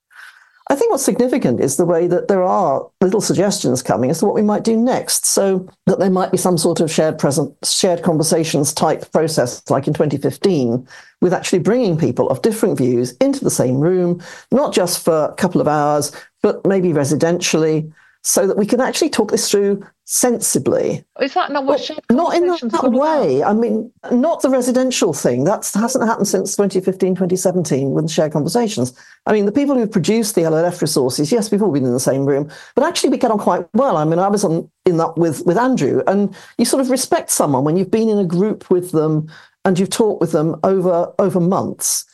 [0.68, 4.26] I think what's significant is the way that there are little suggestions coming as to
[4.26, 5.24] what we might do next.
[5.26, 9.86] So that there might be some sort of shared present, shared conversations type process, like
[9.86, 10.86] in 2015,
[11.20, 15.34] with actually bringing people of different views into the same room, not just for a
[15.34, 16.10] couple of hours,
[16.42, 17.92] but maybe residentially,
[18.26, 21.04] so that we can actually talk this through sensibly.
[21.20, 23.44] Is that not what Not in that, that way.
[23.44, 25.44] I mean, not the residential thing.
[25.44, 28.98] That hasn't happened since 2015, 2017 with shared conversations.
[29.26, 32.00] I mean, the people who produced the LLF resources, yes, we've all been in the
[32.00, 33.96] same room, but actually we get on quite well.
[33.96, 37.30] I mean, I was on in that with, with Andrew, and you sort of respect
[37.30, 39.30] someone when you've been in a group with them
[39.64, 42.04] and you've talked with them over over months.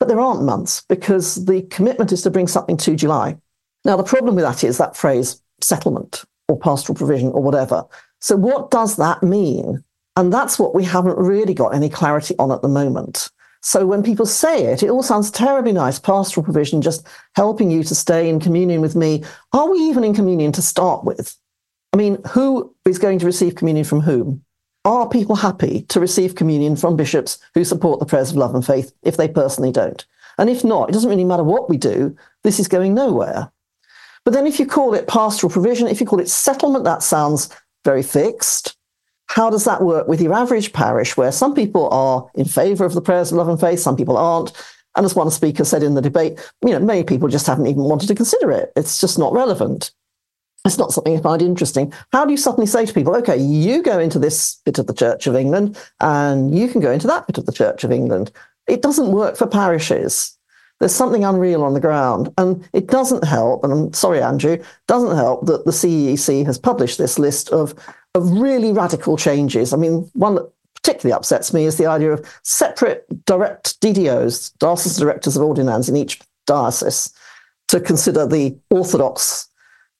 [0.00, 3.36] But there aren't months because the commitment is to bring something to July.
[3.84, 7.84] Now, the problem with that is that phrase settlement or pastoral provision or whatever.
[8.20, 9.82] So, what does that mean?
[10.16, 13.30] And that's what we haven't really got any clarity on at the moment.
[13.62, 17.82] So, when people say it, it all sounds terribly nice pastoral provision, just helping you
[17.84, 19.24] to stay in communion with me.
[19.52, 21.36] Are we even in communion to start with?
[21.92, 24.44] I mean, who is going to receive communion from whom?
[24.84, 28.64] are people happy to receive communion from bishops who support the prayers of love and
[28.64, 30.06] faith if they personally don't?
[30.38, 33.52] And if not, it doesn't really matter what we do, this is going nowhere.
[34.24, 37.48] But then if you call it pastoral provision, if you call it settlement, that sounds
[37.84, 38.76] very fixed.
[39.26, 42.94] How does that work with your average parish where some people are in favour of
[42.94, 44.52] the prayers of love and faith, some people aren't?
[44.96, 47.84] And as one speaker said in the debate, you know, many people just haven't even
[47.84, 48.72] wanted to consider it.
[48.74, 49.92] It's just not relevant.
[50.66, 51.92] It's not something I find interesting.
[52.12, 54.92] How do you suddenly say to people, okay, you go into this bit of the
[54.92, 58.30] Church of England and you can go into that bit of the Church of England?
[58.66, 60.36] It doesn't work for parishes.
[60.80, 62.32] There's something unreal on the ground.
[62.38, 66.98] And it doesn't help, and I'm sorry, Andrew, doesn't help that the CEEC has published
[66.98, 67.74] this list of,
[68.14, 69.72] of really radical changes.
[69.72, 75.04] I mean, one that particularly upsets me is the idea of separate direct DDOs, diocesan
[75.04, 77.12] directors of ordinands in each diocese,
[77.68, 79.46] to consider the orthodox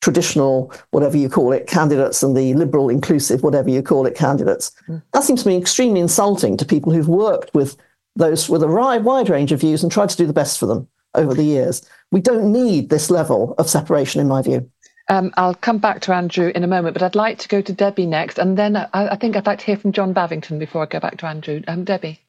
[0.00, 4.72] traditional, whatever you call it, candidates and the liberal, inclusive, whatever you call it, candidates.
[4.88, 5.02] Mm.
[5.12, 7.76] That seems to me extremely insulting to people who've worked with
[8.16, 10.88] those with a wide range of views and tried to do the best for them
[11.14, 11.88] over the years.
[12.12, 14.68] We don't need this level of separation, in my view.
[15.08, 17.72] Um, I'll come back to Andrew in a moment, but I'd like to go to
[17.72, 20.82] Debbie next, and then I, I think I'd like to hear from John Bavington before
[20.82, 21.62] I go back to Andrew.
[21.66, 22.20] Um, Debbie,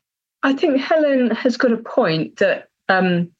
[0.43, 3.31] I think Helen has got a point that um,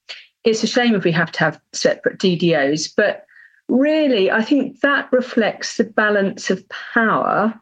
[0.44, 3.26] it's a shame if we have to have separate DDOs, but
[3.68, 7.60] really, I think that reflects the balance of power.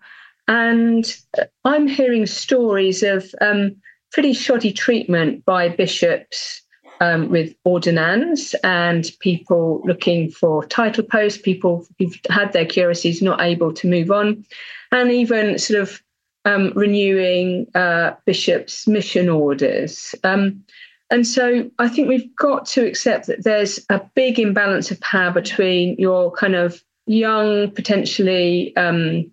[0.49, 1.15] And
[1.63, 3.75] I'm hearing stories of um,
[4.11, 6.61] pretty shoddy treatment by bishops
[7.01, 13.41] um, with ordinands and people looking for title posts, people who've had their curacies not
[13.41, 14.45] able to move on,
[14.91, 16.01] and even sort of
[16.45, 20.15] um, renewing uh, bishops' mission orders.
[20.23, 20.63] Um,
[21.11, 25.31] and so I think we've got to accept that there's a big imbalance of power
[25.31, 29.31] between your kind of young, potentially um,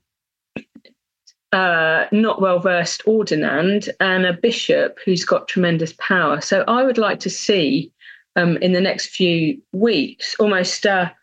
[1.52, 6.40] uh, not well versed ordinand and a bishop who's got tremendous power.
[6.40, 7.92] So I would like to see
[8.34, 11.14] um, in the next few weeks almost a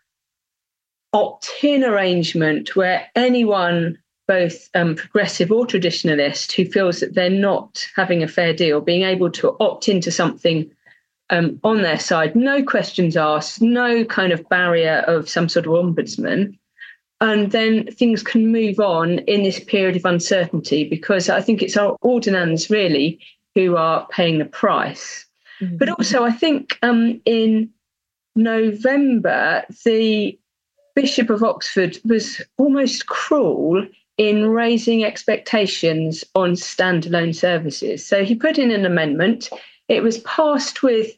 [1.13, 7.85] opt in arrangement where anyone both um, progressive or traditionalist who feels that they're not
[7.95, 10.71] having a fair deal, being able to opt into something
[11.29, 15.73] um, on their side, no questions asked, no kind of barrier of some sort of
[15.73, 16.57] ombudsman.
[17.23, 21.77] And then things can move on in this period of uncertainty because I think it's
[21.77, 23.17] our ordinands really
[23.55, 25.25] who are paying the price.
[25.61, 25.77] Mm-hmm.
[25.77, 27.69] But also, I think um, in
[28.35, 30.37] November, the
[30.95, 38.05] Bishop of Oxford was almost cruel in raising expectations on standalone services.
[38.05, 39.49] So he put in an amendment.
[39.87, 41.17] It was passed with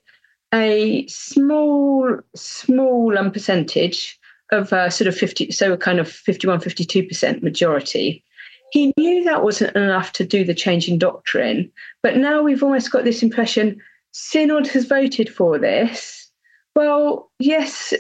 [0.54, 4.20] a small, small um, percentage
[4.52, 8.24] of uh, sort of 50, so a kind of 51, 52% majority.
[8.72, 11.72] He knew that wasn't enough to do the change in doctrine,
[12.04, 13.82] but now we've almost got this impression
[14.12, 16.32] Synod has voted for this.
[16.74, 17.94] Well, yes,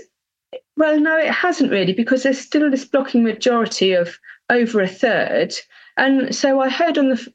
[0.77, 4.17] well, no, it hasn't really, because there's still this blocking majority of
[4.49, 5.53] over a third.
[5.97, 7.33] And so I heard on the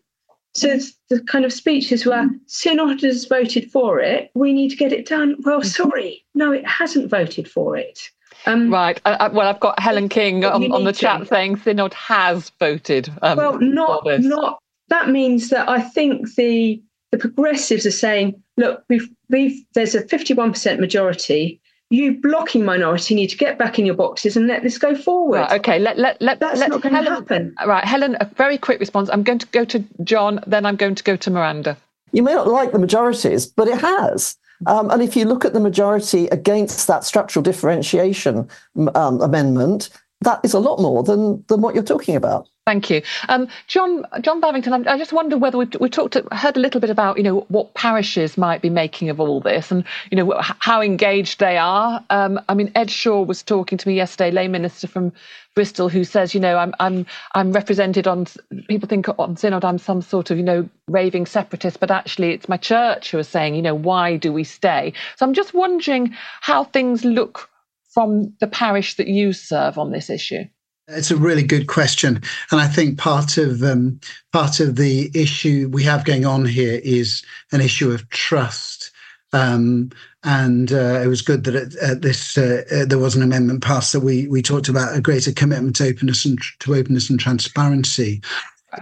[0.53, 4.31] so the kind of speeches were Synod has voted for it.
[4.35, 5.37] We need to get it done.
[5.45, 5.69] Well, mm-hmm.
[5.69, 8.11] sorry, no, it hasn't voted for it.
[8.47, 9.01] Um, right.
[9.05, 11.27] I, I, well, I've got Helen King on, on the chat to.
[11.27, 13.13] saying Synod has voted.
[13.23, 14.59] Um, well, not not.
[14.89, 20.03] That means that I think the the progressives are saying, look, we've we've there's a
[20.07, 24.47] fifty one percent majority you blocking minority need to get back in your boxes and
[24.47, 25.39] let this go forward.
[25.39, 27.55] Right, okay, let let let that's let not going to happen.
[27.67, 29.11] Right, Helen, a very quick response.
[29.13, 31.77] I'm going to go to John, then I'm going to go to Miranda.
[32.13, 34.37] You may not like the majorities, but it has.
[34.67, 38.49] Um, and if you look at the majority against that structural differentiation
[38.95, 39.91] um, amendment,
[40.23, 42.49] that is a lot more than than what you're talking about.
[42.67, 44.05] Thank you, um, John.
[44.21, 44.87] John Bavington.
[44.87, 47.75] I just wonder whether we've, we talked, heard a little bit about, you know, what
[47.75, 52.05] parishes might be making of all this, and you know how engaged they are.
[52.11, 55.13] Um, I mean, Ed Shaw was talking to me yesterday, lay minister from
[55.55, 58.27] Bristol, who says, you know, I'm I'm I'm represented on.
[58.69, 62.49] People think on synod I'm some sort of, you know, raving separatist, but actually it's
[62.49, 64.93] my church who are saying, you know, why do we stay?
[65.17, 67.51] So I'm just wondering how things look
[67.93, 70.45] from the parish that you serve on this issue.
[70.89, 72.21] It's a really good question,
[72.51, 74.01] and I think part of um,
[74.33, 77.23] part of the issue we have going on here is
[77.53, 78.91] an issue of trust.
[79.33, 79.91] Um,
[80.23, 83.63] and uh, it was good that at, at this uh, uh, there was an amendment
[83.63, 87.19] passed that we we talked about a greater commitment to openness and to openness and
[87.19, 88.21] transparency.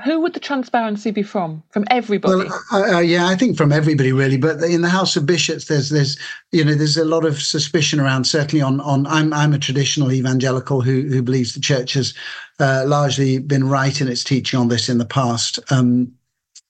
[0.05, 1.63] Who would the transparency be from?
[1.71, 2.35] From everybody?
[2.35, 4.37] Well, uh, uh, yeah, I think from everybody really.
[4.37, 6.19] But in the House of Bishops, there's there's
[6.53, 8.25] you know there's a lot of suspicion around.
[8.25, 12.13] Certainly on on I'm I'm a traditional evangelical who who believes the church has
[12.59, 15.59] uh, largely been right in its teaching on this in the past.
[15.71, 16.13] Um,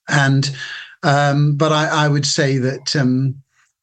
[0.08, 0.54] and
[1.02, 3.40] um, but I, I, would say that um,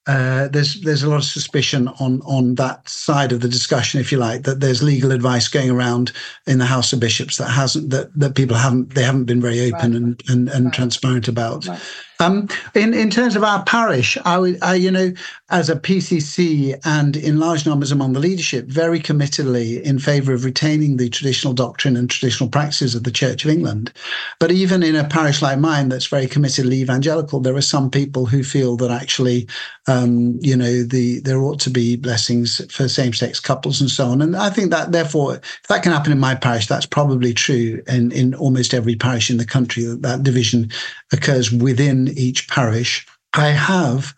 [0.07, 4.11] uh, there's there's a lot of suspicion on on that side of the discussion, if
[4.11, 6.11] you like, that there's legal advice going around
[6.45, 9.61] in the House of Bishops that hasn't that that people haven't they haven't been very
[9.61, 10.01] open right.
[10.01, 10.73] and and, and right.
[10.73, 11.65] transparent about.
[11.65, 11.81] Right.
[12.19, 15.13] Um, in in terms of our parish, I would, I, you know,
[15.49, 20.43] as a PCC and in large numbers among the leadership, very committedly in favour of
[20.43, 23.91] retaining the traditional doctrine and traditional practices of the Church of England.
[24.39, 28.25] But even in a parish like mine, that's very committedly evangelical, there are some people
[28.25, 29.47] who feel that actually,
[29.87, 34.21] um, you know, the there ought to be blessings for same-sex couples and so on.
[34.21, 37.83] And I think that therefore, if that can happen in my parish, that's probably true
[37.87, 39.83] in in almost every parish in the country.
[39.83, 40.71] That that division
[41.11, 43.05] occurs within each parish.
[43.33, 44.13] I have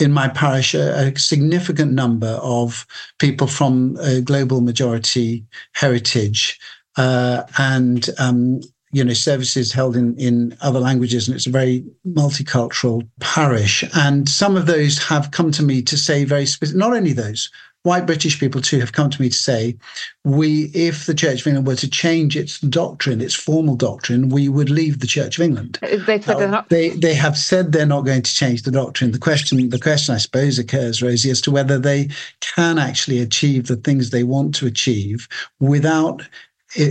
[0.00, 2.86] in my parish a, a, significant number of
[3.18, 6.58] people from a global majority heritage
[6.96, 8.60] uh, and um,
[8.92, 14.28] you know services held in in other languages and it's a very multicultural parish and
[14.28, 17.50] some of those have come to me to say very specific not only those
[17.84, 19.76] white British people too have come to me to say,
[20.24, 24.48] we, if the Church of England were to change its doctrine, its formal doctrine, we
[24.48, 25.78] would leave the Church of England.
[25.82, 26.68] Uh, they said they're not.
[26.70, 29.12] They they have said they're not going to change the doctrine.
[29.12, 32.08] The question, the question, I suppose, occurs, Rosie, as to whether they
[32.40, 35.28] can actually achieve the things they want to achieve
[35.60, 36.22] without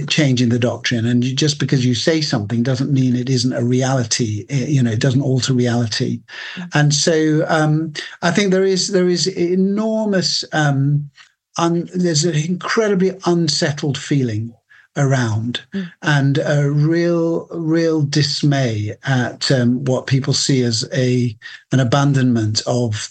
[0.07, 3.63] changing the doctrine and you, just because you say something doesn't mean it isn't a
[3.63, 6.21] reality you know it doesn't alter reality
[6.55, 6.69] mm-hmm.
[6.73, 11.09] and so um, i think there is there is enormous um,
[11.57, 14.53] un, there's an incredibly unsettled feeling
[14.95, 15.91] around mm.
[16.03, 21.35] and a real real dismay at um, what people see as a
[21.71, 23.09] an abandonment of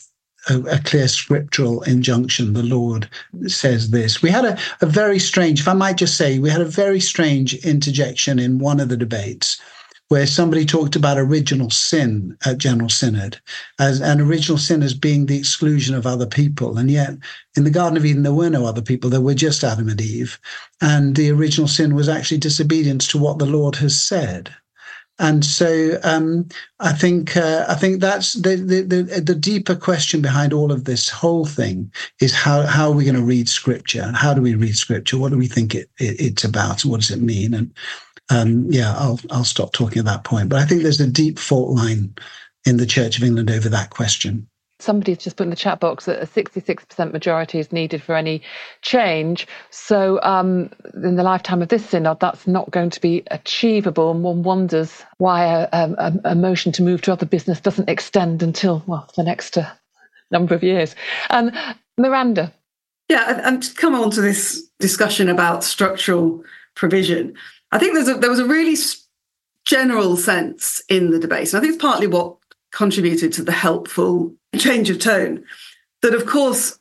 [0.49, 2.53] a, a, clear scriptural injunction.
[2.53, 3.09] The Lord
[3.47, 4.22] says this.
[4.22, 7.01] We had a, a very strange, if I might just say, we had a very
[7.01, 9.61] strange interjection in one of the debates
[10.12, 13.40] where somebody talked about original sin at General Synod
[13.78, 16.76] as an original sin as being the exclusion of other people.
[16.76, 17.16] And yet
[17.57, 19.09] in the Garden of Eden, there were no other people.
[19.09, 20.38] There were just Adam and Eve.
[20.82, 24.55] And the original sin was actually disobedience to what the Lord has said.
[25.23, 26.49] And so um,
[26.81, 31.09] I think uh, I think that's the, the, the deeper question behind all of this
[31.09, 34.11] whole thing is how how are we going to read Scripture?
[34.16, 35.18] How do we read Scripture?
[35.18, 36.85] What do we think it, it it's about?
[36.85, 37.55] What does it mean?
[37.55, 37.73] And
[38.31, 40.49] um, yeah, I'll I'll stop talking at that point.
[40.49, 42.12] But I think there's a deep fault line
[42.66, 44.49] in the Church of England over that question
[44.83, 48.43] somebody's just put in the chat box that a 66% majority is needed for any
[48.83, 49.47] change.
[49.70, 54.11] So, um, in the lifetime of this synod, that's not going to be achievable.
[54.11, 58.43] And one wonders why a, a, a motion to move to other business doesn't extend
[58.43, 59.70] until, well, the next uh,
[60.30, 60.95] number of years.
[61.30, 61.51] Um,
[61.97, 62.53] Miranda.
[63.09, 66.43] Yeah, and to come on to this discussion about structural
[66.74, 67.35] provision,
[67.70, 68.76] I think there's a, there was a really
[69.64, 71.53] general sense in the debate.
[71.53, 72.37] And I think it's partly what
[72.72, 75.44] contributed to the helpful change of tone.
[76.03, 76.78] That, of course,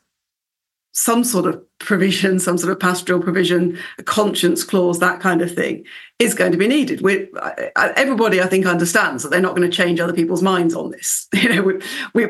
[0.92, 5.54] some sort of provision, some sort of pastoral provision, a conscience clause, that kind of
[5.54, 5.84] thing,
[6.18, 7.00] is going to be needed.
[7.00, 7.28] we
[7.76, 11.28] everybody, I think, understands that they're not going to change other people's minds on this.
[11.42, 11.80] You know, we,
[12.14, 12.26] we,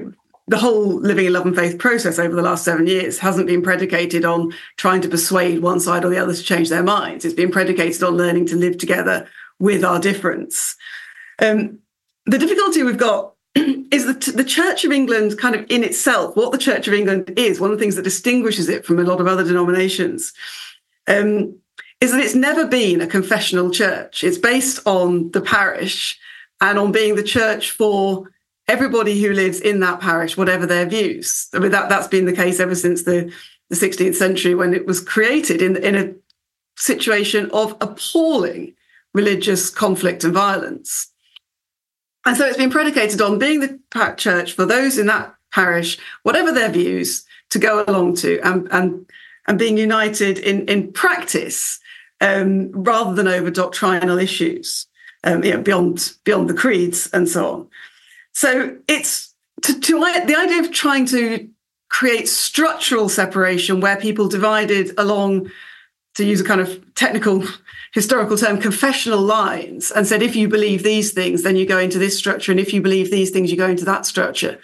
[0.49, 3.62] the whole living in love and faith process over the last seven years hasn't been
[3.62, 7.24] predicated on trying to persuade one side or the other to change their minds.
[7.24, 9.28] It's been predicated on learning to live together
[9.59, 10.76] with our difference.
[11.40, 11.80] Um,
[12.26, 13.32] the difficulty we've got
[13.92, 17.32] is the, the Church of England kind of in itself, what the Church of England
[17.36, 20.32] is, one of the things that distinguishes it from a lot of other denominations,
[21.07, 21.57] um,
[22.00, 24.24] is that it's never been a confessional church.
[24.24, 26.18] It's based on the parish
[26.61, 28.32] and on being the church for
[28.68, 31.48] everybody who lives in that parish, whatever their views.
[31.53, 33.32] I mean, that, that's been the case ever since the,
[33.68, 36.14] the 16th century when it was created in, in a
[36.76, 38.74] situation of appalling
[39.14, 41.12] religious conflict and violence.
[42.25, 43.79] And so it's been predicated on being the
[44.16, 49.07] church for those in that parish, whatever their views, to go along to and, and,
[49.47, 51.79] and being united in, in practice
[52.20, 54.87] um, rather than over doctrinal issues,
[55.25, 57.68] um, you know, beyond, beyond the creeds and so on.
[58.33, 61.49] So it's to, to the idea of trying to
[61.89, 65.51] create structural separation where people divided along,
[66.15, 67.45] to use a kind of technical
[67.93, 71.99] historical term confessional lines and said, if you believe these things, then you go into
[71.99, 72.53] this structure.
[72.53, 74.59] And if you believe these things, you go into that structure.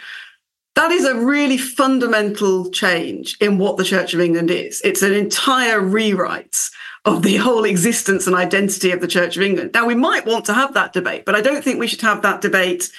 [0.75, 4.81] That is a really fundamental change in what the Church of England is.
[4.85, 6.71] It's an entire rewrite
[7.05, 9.73] of the whole existence and identity of the Church of England.
[9.75, 12.23] Now, we might want to have that debate, but I don't think we should have
[12.23, 12.91] that debate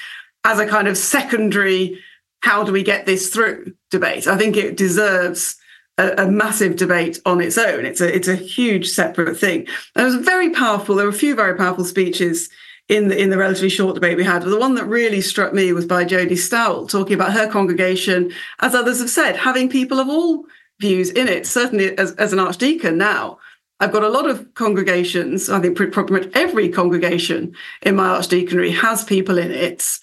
[0.44, 2.00] as a kind of secondary,
[2.42, 4.28] how do we get this through debate.
[4.28, 5.56] I think it deserves
[6.00, 7.86] a, a, massive debate on its own.
[7.86, 9.68] It's a it's a huge separate thing.
[9.96, 10.96] And it was very powerful.
[10.96, 12.50] There were a few very powerful speeches
[12.88, 14.44] in the in the relatively short debate we had.
[14.44, 18.32] But the one that really struck me was by Jody Stowell talking about her congregation,
[18.60, 20.46] as others have said, having people of all
[20.80, 21.46] views in it.
[21.46, 23.38] Certainly, as, as an archdeacon now,
[23.82, 25.50] I've got a lot of congregations.
[25.50, 30.00] I think pretty much every congregation in my archdeaconry has people in it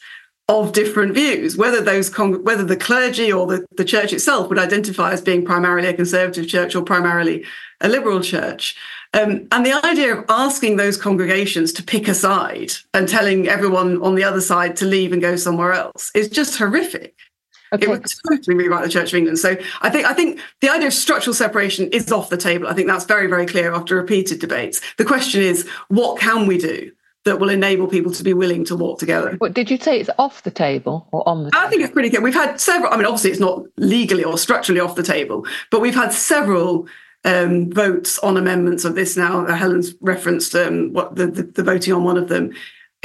[0.49, 4.59] of different views, whether those con- whether the clergy or the, the church itself would
[4.59, 7.45] identify as being primarily a conservative church or primarily
[7.81, 8.77] a liberal church.
[9.13, 14.01] Um, and the idea of asking those congregations to pick a side and telling everyone
[14.03, 17.15] on the other side to leave and go somewhere else is just horrific.
[17.73, 17.87] Okay.
[17.87, 19.41] It would totally rewrite the Church of England.
[19.41, 22.69] So I think I think the idea of structural separation is off the table.
[22.69, 24.81] I think that's very, very clear after repeated debates.
[24.97, 26.93] The question is, what can we do
[27.27, 29.37] that will enable people to be willing to walk together.
[29.39, 31.67] But did you say it's off the table or on the table?
[31.67, 32.23] I think it's pretty good.
[32.23, 35.81] We've had several, I mean, obviously it's not legally or structurally off the table, but
[35.81, 36.87] we've had several
[37.25, 39.45] um, votes on amendments of this now.
[39.45, 42.53] Helen's referenced um, what the, the, the voting on one of them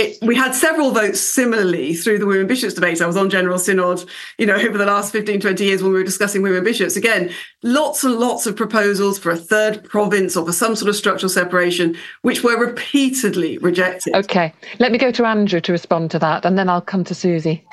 [0.02, 3.02] it, we had several votes similarly through the women bishops debate.
[3.02, 4.04] I was on General Synod,
[4.38, 6.96] you know, over the last 15, 20 years when we were discussing women bishops.
[6.96, 7.32] Again,
[7.64, 11.30] lots and lots of proposals for a third province or for some sort of structural
[11.30, 14.16] separation, which were repeatedly rejected.
[14.16, 14.54] Okay.
[14.80, 17.66] Let me go to Andrew to respond to that, and then I'll come to Susie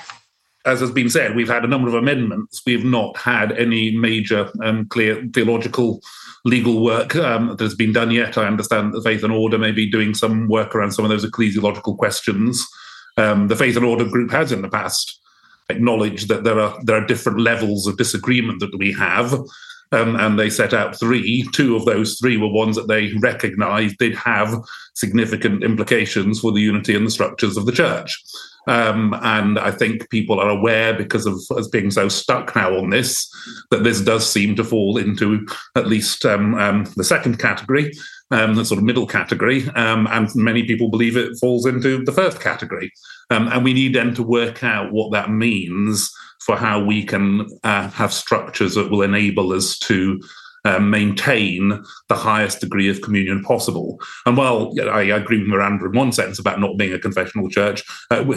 [0.66, 2.60] as has been said, we've had a number of amendments.
[2.66, 6.02] We've not had any major um, clear theological
[6.48, 8.38] legal work um, that has been done yet.
[8.38, 11.10] I understand that the Faith and Order may be doing some work around some of
[11.10, 12.66] those ecclesiological questions.
[13.16, 15.20] Um, the Faith and Order group has in the past
[15.70, 19.34] acknowledged that there are there are different levels of disagreement that we have.
[19.90, 21.48] Um, and they set out three.
[21.52, 24.54] Two of those three were ones that they recognised did have
[24.92, 28.22] significant implications for the unity and the structures of the church.
[28.68, 32.90] Um, and I think people are aware because of us being so stuck now on
[32.90, 33.28] this
[33.70, 37.92] that this does seem to fall into at least um, um, the second category,
[38.30, 42.12] um, the sort of middle category, um, and many people believe it falls into the
[42.12, 42.92] first category.
[43.30, 47.46] Um, and we need then to work out what that means for how we can
[47.64, 50.20] uh, have structures that will enable us to
[50.64, 54.00] um, maintain the highest degree of communion possible.
[54.26, 57.82] And while I agree with Miranda in one sense about not being a confessional church,
[58.10, 58.36] uh, we,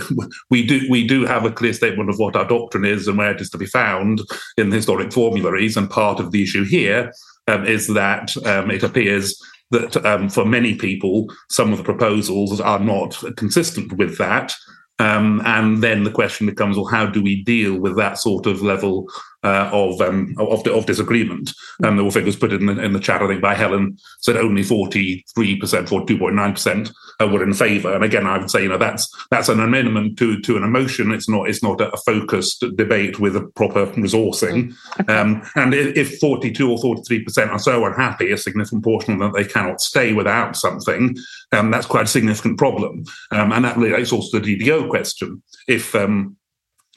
[0.50, 3.32] we, do we do have a clear statement of what our doctrine is and where
[3.32, 4.22] it is to be found
[4.58, 5.78] in the historic formularies.
[5.78, 7.12] And part of the issue here
[7.48, 9.42] um, is that um, it appears
[9.72, 14.54] that um, for many people, some of the proposals are not consistent with that.
[15.00, 18.62] Um, and then the question becomes, well, how do we deal with that sort of
[18.62, 19.08] level
[19.44, 21.52] uh, of, um, of, of disagreement?
[21.84, 24.38] And there were figures put in the, in the chat, I think, by Helen, said
[24.38, 27.94] only 43%, 42.9% uh, were in favour.
[27.94, 31.12] And again, I would say, you know, that's that's an amendment to to an emotion.
[31.12, 34.74] It's not it's not a focused debate with a proper resourcing.
[35.08, 39.44] Um, and if 42 or 43% are so unhappy, a significant portion of them, they
[39.44, 41.18] cannot stay without something,
[41.52, 43.04] um, that's quite a significant problem.
[43.32, 45.42] Um, and that relates also to the DDO question.
[45.68, 46.38] If um,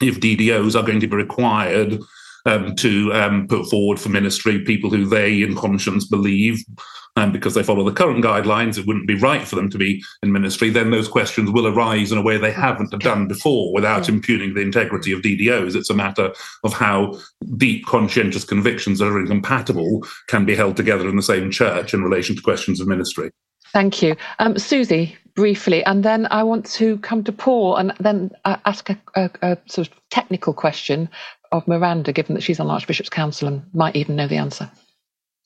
[0.01, 1.99] if DDOs are going to be required
[2.45, 6.63] um, to um, put forward for ministry people who they, in conscience, believe,
[7.17, 9.77] and um, because they follow the current guidelines, it wouldn't be right for them to
[9.77, 10.69] be in ministry.
[10.69, 14.59] Then those questions will arise in a way they haven't done before, without impugning the
[14.59, 15.75] integrity of DDOs.
[15.75, 16.33] It's a matter
[16.65, 17.17] of how
[17.55, 22.03] deep conscientious convictions that are incompatible can be held together in the same church in
[22.03, 23.31] relation to questions of ministry.
[23.71, 25.17] Thank you, um, Susie.
[25.35, 29.29] Briefly, and then I want to come to Paul and then uh, ask a, a,
[29.41, 31.09] a sort of technical question
[31.57, 34.69] of Miranda, given that she's on Archbishop's Council and might even know the answer?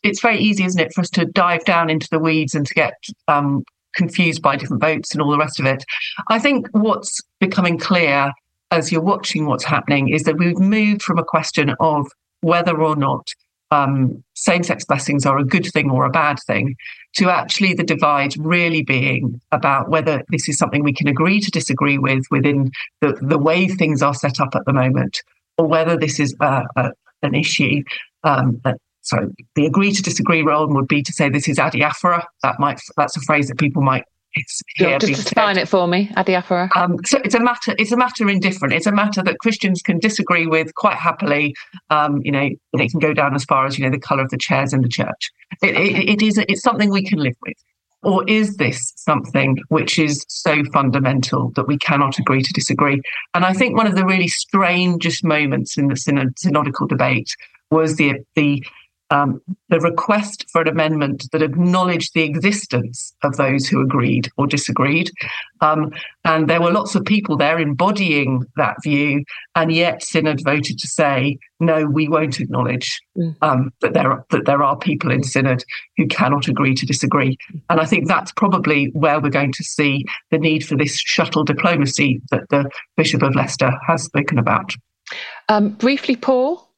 [0.03, 2.73] It's very easy, isn't it, for us to dive down into the weeds and to
[2.73, 2.93] get
[3.27, 3.63] um,
[3.95, 5.83] confused by different votes and all the rest of it.
[6.29, 8.31] I think what's becoming clear
[8.71, 12.07] as you're watching what's happening is that we've moved from a question of
[12.41, 13.27] whether or not
[13.71, 16.75] um, same sex blessings are a good thing or a bad thing
[17.15, 21.51] to actually the divide really being about whether this is something we can agree to
[21.51, 25.21] disagree with within the, the way things are set up at the moment
[25.59, 26.91] or whether this is uh, uh,
[27.21, 27.83] an issue.
[28.23, 29.17] Um, that, so
[29.55, 32.23] the agree to disagree role would be to say this is adiaphora.
[32.43, 34.03] That might that's a phrase that people might
[34.35, 36.69] it's yeah, just define it for me, adiaphora.
[36.77, 37.73] Um, so it's a matter.
[37.79, 38.73] It's a matter indifferent.
[38.73, 41.55] It's a matter that Christians can disagree with quite happily.
[41.89, 44.29] Um, you know, they can go down as far as you know the colour of
[44.29, 45.31] the chairs in the church.
[45.63, 45.93] It, okay.
[45.93, 46.37] it, it is.
[46.37, 47.57] It's something we can live with.
[48.01, 53.01] Or is this something which is so fundamental that we cannot agree to disagree?
[53.33, 57.35] And I think one of the really strangest moments in the synod, synodical debate
[57.71, 58.63] was the the
[59.11, 64.47] um, the request for an amendment that acknowledged the existence of those who agreed or
[64.47, 65.11] disagreed.
[65.61, 65.91] Um,
[66.23, 69.23] and there were lots of people there embodying that view,
[69.55, 73.35] and yet Synod voted to say, no, we won't acknowledge mm.
[73.41, 75.63] um, that there are, that there are people in Synod
[75.97, 77.37] who cannot agree to disagree.
[77.69, 81.43] And I think that's probably where we're going to see the need for this shuttle
[81.43, 84.73] diplomacy that the Bishop of Leicester has spoken about.
[85.49, 86.68] Um, briefly, Paul.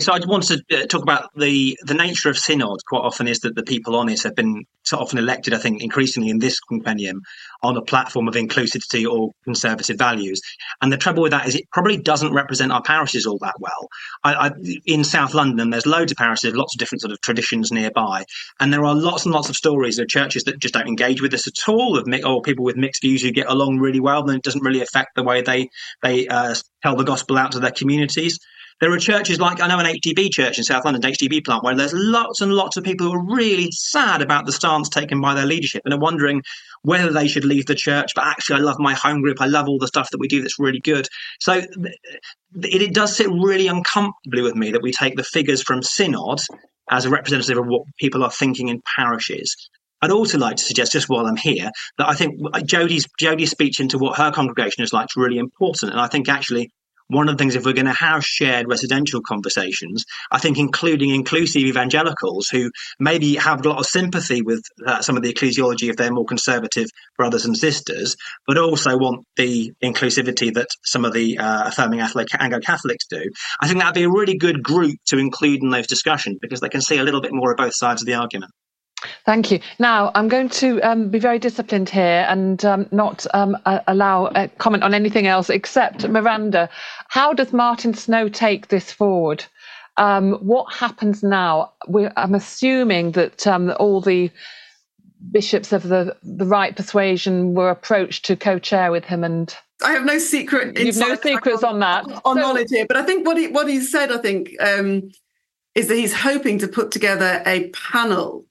[0.00, 2.78] So I just wanted to uh, talk about the the nature of synod.
[2.86, 5.52] Quite often is that the people on it have been so often elected.
[5.52, 7.18] I think increasingly in this quinquennium
[7.62, 10.40] on a platform of inclusivity or conservative values.
[10.80, 13.88] And the trouble with that is it probably doesn't represent our parishes all that well.
[14.24, 14.50] I, I,
[14.86, 18.24] in South London, there's loads of parishes, lots of different sort of traditions nearby,
[18.58, 21.30] and there are lots and lots of stories of churches that just don't engage with
[21.30, 24.36] this at all, of or people with mixed views who get along really well, then
[24.36, 25.68] it doesn't really affect the way they
[26.02, 28.38] they uh, tell the gospel out to their communities.
[28.80, 31.76] There are churches like I know an HTB church in South London, HTB plant, where
[31.76, 35.34] there's lots and lots of people who are really sad about the stance taken by
[35.34, 36.42] their leadership and are wondering
[36.82, 38.12] whether they should leave the church.
[38.14, 39.40] But actually, I love my home group.
[39.40, 41.06] I love all the stuff that we do that's really good.
[41.40, 41.68] So it,
[42.54, 46.40] it does sit really uncomfortably with me that we take the figures from Synod
[46.90, 49.54] as a representative of what people are thinking in parishes.
[50.02, 53.50] I'd also like to suggest, just while I'm here, that I think uh, Jody's Jody's
[53.50, 56.70] speech into what her congregation is like is really important, and I think actually
[57.10, 61.10] one of the things if we're going to have shared residential conversations i think including
[61.10, 65.88] inclusive evangelicals who maybe have a lot of sympathy with uh, some of the ecclesiology
[65.90, 66.86] if they're more conservative
[67.16, 73.06] brothers and sisters but also want the inclusivity that some of the uh, affirming anglo-catholics
[73.08, 73.22] do.
[73.60, 76.68] I think that'd be a really good group to include in those discussions because they
[76.68, 78.52] can see a little bit more of both sides of the argument
[79.24, 79.60] Thank you.
[79.78, 84.48] Now, I'm going to um, be very disciplined here and um, not um, allow a
[84.48, 86.68] comment on anything else except Miranda.
[87.08, 89.44] How does Martyn Snow take this forward?
[89.96, 91.72] Um, what happens now?
[91.86, 94.30] We're, I'm assuming that um, all the
[95.30, 100.04] bishops of the, the right persuasion were approached to co-chair with him and I have
[100.04, 100.78] no secret.
[100.78, 103.48] You've no secrets on, on that on so, knowledge here, but I think what he
[103.48, 105.10] what he said, I think, um,
[105.74, 108.44] is that he's hoping to put together a panel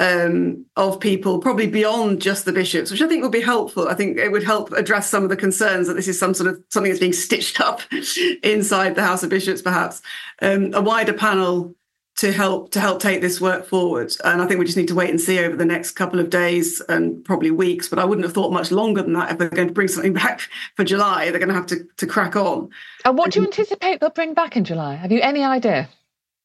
[0.00, 3.88] um, of people, probably beyond just the bishops, which I think would be helpful.
[3.88, 6.50] I think it would help address some of the concerns that this is some sort
[6.50, 7.80] of something that's being stitched up
[8.42, 10.02] inside the House of Bishops, perhaps
[10.42, 11.74] um, a wider panel
[12.16, 14.12] to help to help take this work forward.
[14.24, 16.30] And I think we just need to wait and see over the next couple of
[16.30, 17.88] days and probably weeks.
[17.88, 20.12] But I wouldn't have thought much longer than that if they're going to bring something
[20.24, 20.40] back
[20.76, 21.30] for July.
[21.30, 22.70] They're going to have to to crack on.
[23.04, 24.94] And what do you anticipate they'll bring back in July?
[24.94, 25.88] Have you any idea?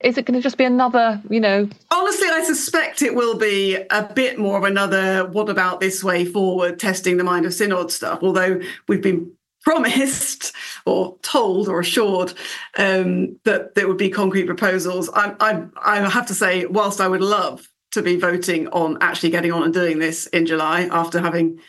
[0.01, 1.67] Is it going to just be another, you know?
[1.91, 6.23] Honestly, I suspect it will be a bit more of another what about this way
[6.23, 8.19] forward, testing the mind of synod stuff.
[8.21, 9.31] Although we've been
[9.61, 10.53] promised
[10.85, 12.33] or told or assured
[12.77, 15.09] um, that there would be concrete proposals.
[15.13, 19.31] I, I, I have to say, whilst I would love to be voting on actually
[19.31, 21.59] getting on and doing this in July after having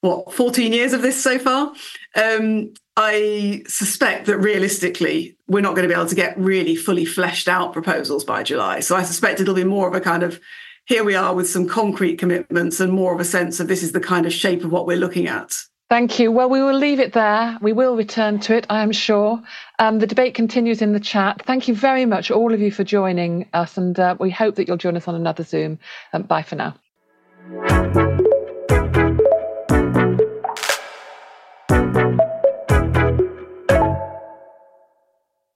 [0.00, 1.72] what 14 years of this so far
[2.16, 7.06] um, I suspect that realistically, we're not going to be able to get really fully
[7.06, 8.80] fleshed out proposals by July.
[8.80, 10.38] So I suspect it'll be more of a kind of
[10.84, 13.92] here we are with some concrete commitments and more of a sense of this is
[13.92, 15.56] the kind of shape of what we're looking at.
[15.88, 16.30] Thank you.
[16.30, 17.56] Well, we will leave it there.
[17.62, 19.40] We will return to it, I am sure.
[19.78, 21.42] Um, the debate continues in the chat.
[21.46, 24.68] Thank you very much, all of you, for joining us, and uh, we hope that
[24.68, 25.78] you'll join us on another Zoom.
[26.12, 28.09] Um, bye for now.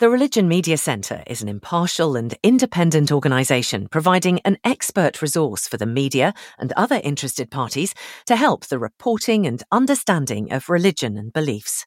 [0.05, 5.79] The Religion Media Centre is an impartial and independent organisation providing an expert resource for
[5.79, 7.95] the media and other interested parties
[8.27, 11.87] to help the reporting and understanding of religion and beliefs.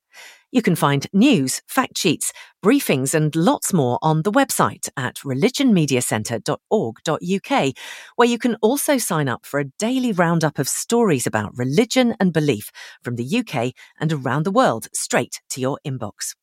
[0.51, 2.33] You can find news, fact sheets,
[2.65, 7.73] briefings, and lots more on the website at religionmediacentre.org.uk,
[8.15, 12.33] where you can also sign up for a daily roundup of stories about religion and
[12.33, 12.71] belief
[13.03, 16.33] from the UK and around the world straight to your inbox.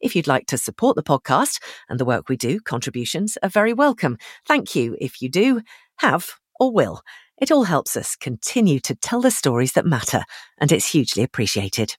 [0.00, 3.72] If you'd like to support the podcast and the work we do, contributions are very
[3.72, 4.18] welcome.
[4.46, 5.62] Thank you if you do,
[5.98, 7.02] have, or will.
[7.40, 10.22] It all helps us continue to tell the stories that matter,
[10.58, 11.96] and it's hugely appreciated.